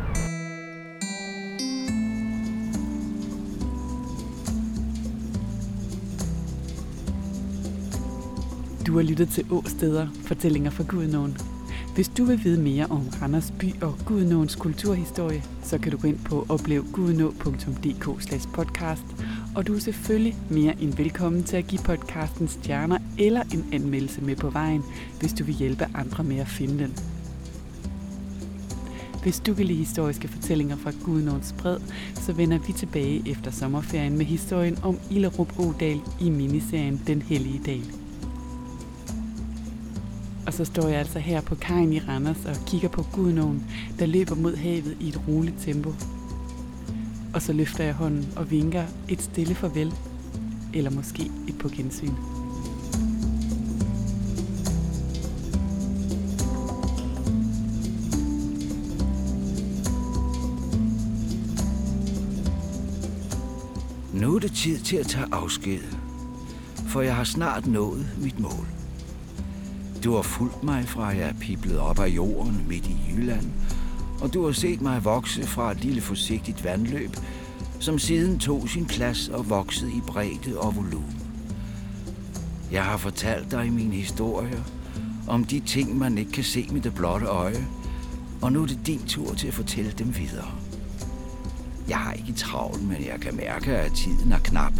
Du 8.86 8.96
har 8.96 9.02
lyttet 9.02 9.28
til 9.28 9.46
Åsteder, 9.50 10.08
fortællinger 10.26 10.70
fra 10.70 10.84
Gudnåen. 10.88 11.53
Hvis 11.94 12.08
du 12.08 12.24
vil 12.24 12.44
vide 12.44 12.60
mere 12.60 12.86
om 12.86 13.08
Randers 13.22 13.52
by 13.58 13.82
og 13.82 13.98
Gudnåens 14.06 14.54
kulturhistorie, 14.54 15.42
så 15.62 15.78
kan 15.78 15.92
du 15.92 15.98
gå 15.98 16.08
ind 16.08 16.18
på 16.18 16.46
oplevgudnå.dk 16.48 18.04
podcast, 18.54 19.02
og 19.56 19.66
du 19.66 19.74
er 19.74 19.78
selvfølgelig 19.78 20.36
mere 20.50 20.74
end 20.80 20.94
velkommen 20.96 21.44
til 21.44 21.56
at 21.56 21.66
give 21.66 21.80
podcasten 21.84 22.48
stjerner 22.48 22.98
eller 23.18 23.42
en 23.42 23.64
anmeldelse 23.72 24.20
med 24.20 24.36
på 24.36 24.50
vejen, 24.50 24.82
hvis 25.20 25.32
du 25.32 25.44
vil 25.44 25.54
hjælpe 25.54 25.86
andre 25.94 26.24
med 26.24 26.38
at 26.38 26.48
finde 26.48 26.78
den. 26.78 26.96
Hvis 29.22 29.40
du 29.40 29.54
kan 29.54 29.64
lide 29.64 29.78
historiske 29.78 30.28
fortællinger 30.28 30.76
fra 30.76 30.92
Gudnåens 31.04 31.54
bred, 31.58 31.78
så 32.14 32.32
vender 32.32 32.58
vi 32.58 32.72
tilbage 32.72 33.22
efter 33.26 33.50
sommerferien 33.50 34.18
med 34.18 34.26
historien 34.26 34.78
om 34.82 34.98
Illerup 35.10 35.58
Odal 35.58 36.00
i 36.20 36.30
miniserien 36.30 37.02
Den 37.06 37.22
Hellige 37.22 37.60
Dal. 37.66 38.03
Og 40.54 40.58
så 40.58 40.64
står 40.64 40.88
jeg 40.88 40.98
altså 40.98 41.18
her 41.18 41.40
på 41.40 41.54
kajen 41.54 41.92
i 41.92 41.98
Randers 41.98 42.44
og 42.44 42.56
kigger 42.66 42.88
på 42.88 43.02
Gudnåen, 43.12 43.64
der 43.98 44.06
løber 44.06 44.34
mod 44.34 44.56
havet 44.56 44.96
i 45.00 45.08
et 45.08 45.20
roligt 45.28 45.56
tempo. 45.60 45.94
Og 47.34 47.42
så 47.42 47.52
løfter 47.52 47.84
jeg 47.84 47.94
hånden 47.94 48.28
og 48.36 48.50
vinker 48.50 48.84
et 49.08 49.22
stille 49.22 49.54
farvel, 49.54 49.94
eller 50.74 50.90
måske 50.90 51.30
et 51.48 51.58
på 51.58 51.68
gensyn. 51.68 52.10
Nu 64.12 64.34
er 64.34 64.38
det 64.38 64.52
tid 64.52 64.78
til 64.78 64.96
at 64.96 65.06
tage 65.06 65.26
afsked, 65.32 65.80
for 66.86 67.00
jeg 67.00 67.16
har 67.16 67.24
snart 67.24 67.66
nået 67.66 68.06
mit 68.22 68.40
mål. 68.40 68.83
Du 70.04 70.14
har 70.14 70.22
fulgt 70.22 70.62
mig 70.62 70.88
fra 70.88 71.06
jeg 71.06 71.34
piblede 71.40 71.80
op 71.80 71.98
af 71.98 72.08
jorden 72.08 72.64
midt 72.68 72.86
i 72.86 72.96
Jylland, 73.10 73.46
og 74.20 74.34
du 74.34 74.44
har 74.44 74.52
set 74.52 74.80
mig 74.80 75.04
vokse 75.04 75.46
fra 75.46 75.70
et 75.70 75.84
lille 75.84 76.00
forsigtigt 76.00 76.64
vandløb, 76.64 77.10
som 77.80 77.98
siden 77.98 78.38
tog 78.38 78.68
sin 78.68 78.86
plads 78.86 79.28
og 79.28 79.50
voksede 79.50 79.90
i 79.92 80.00
bredde 80.06 80.58
og 80.58 80.76
volumen. 80.76 81.20
Jeg 82.72 82.84
har 82.84 82.96
fortalt 82.96 83.50
dig 83.50 83.72
min 83.72 83.92
historie 83.92 84.64
om 85.28 85.44
de 85.44 85.60
ting, 85.60 85.98
man 85.98 86.18
ikke 86.18 86.32
kan 86.32 86.44
se 86.44 86.68
med 86.72 86.80
det 86.80 86.94
blotte 86.94 87.26
øje, 87.26 87.66
og 88.42 88.52
nu 88.52 88.62
er 88.62 88.66
det 88.66 88.86
din 88.86 89.02
tur 89.06 89.34
til 89.34 89.48
at 89.48 89.54
fortælle 89.54 89.90
dem 89.90 90.16
videre. 90.16 90.50
Jeg 91.88 91.98
har 91.98 92.12
ikke 92.12 92.32
travlt, 92.32 92.82
men 92.82 93.04
jeg 93.04 93.20
kan 93.20 93.36
mærke, 93.36 93.76
at 93.76 93.92
tiden 93.92 94.32
er 94.32 94.38
knap, 94.38 94.72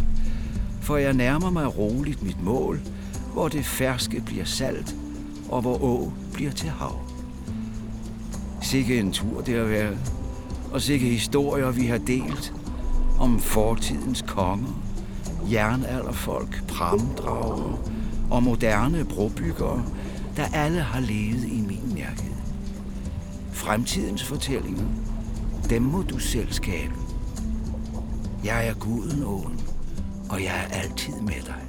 for 0.81 0.97
jeg 0.97 1.13
nærmer 1.13 1.49
mig 1.49 1.77
roligt 1.77 2.23
mit 2.23 2.43
mål, 2.43 2.79
hvor 3.33 3.47
det 3.47 3.65
ferske 3.65 4.21
bliver 4.25 4.45
salt, 4.45 4.95
og 5.49 5.61
hvor 5.61 5.83
å 5.83 6.11
bliver 6.33 6.51
til 6.51 6.69
hav. 6.69 6.99
Sikke 8.61 8.99
en 8.99 9.11
tur 9.11 9.41
det 9.41 9.57
har 9.57 9.65
været, 9.65 9.97
og 10.73 10.81
sikke 10.81 11.05
historier 11.05 11.71
vi 11.71 11.85
har 11.85 11.97
delt 11.97 12.53
om 13.19 13.39
fortidens 13.39 14.21
konger, 14.27 14.81
jernalderfolk, 15.51 16.67
pramdrager 16.67 17.79
og 18.31 18.43
moderne 18.43 19.05
brobyggere, 19.05 19.83
der 20.37 20.45
alle 20.53 20.79
har 20.79 20.99
levet 20.99 21.43
i 21.43 21.61
min 21.67 21.93
nærhed. 21.95 22.33
Fremtidens 23.51 24.23
fortællinger, 24.23 24.87
dem 25.69 25.81
må 25.81 26.01
du 26.01 26.19
selv 26.19 26.51
skabe. 26.51 26.93
Jeg 28.43 28.67
er 28.67 28.73
guden 28.73 29.23
åen, 29.23 29.59
og 30.29 30.41
jeg 30.41 30.67
er 30.69 30.75
altid 30.81 31.13
med 31.21 31.41
dig. 31.45 31.64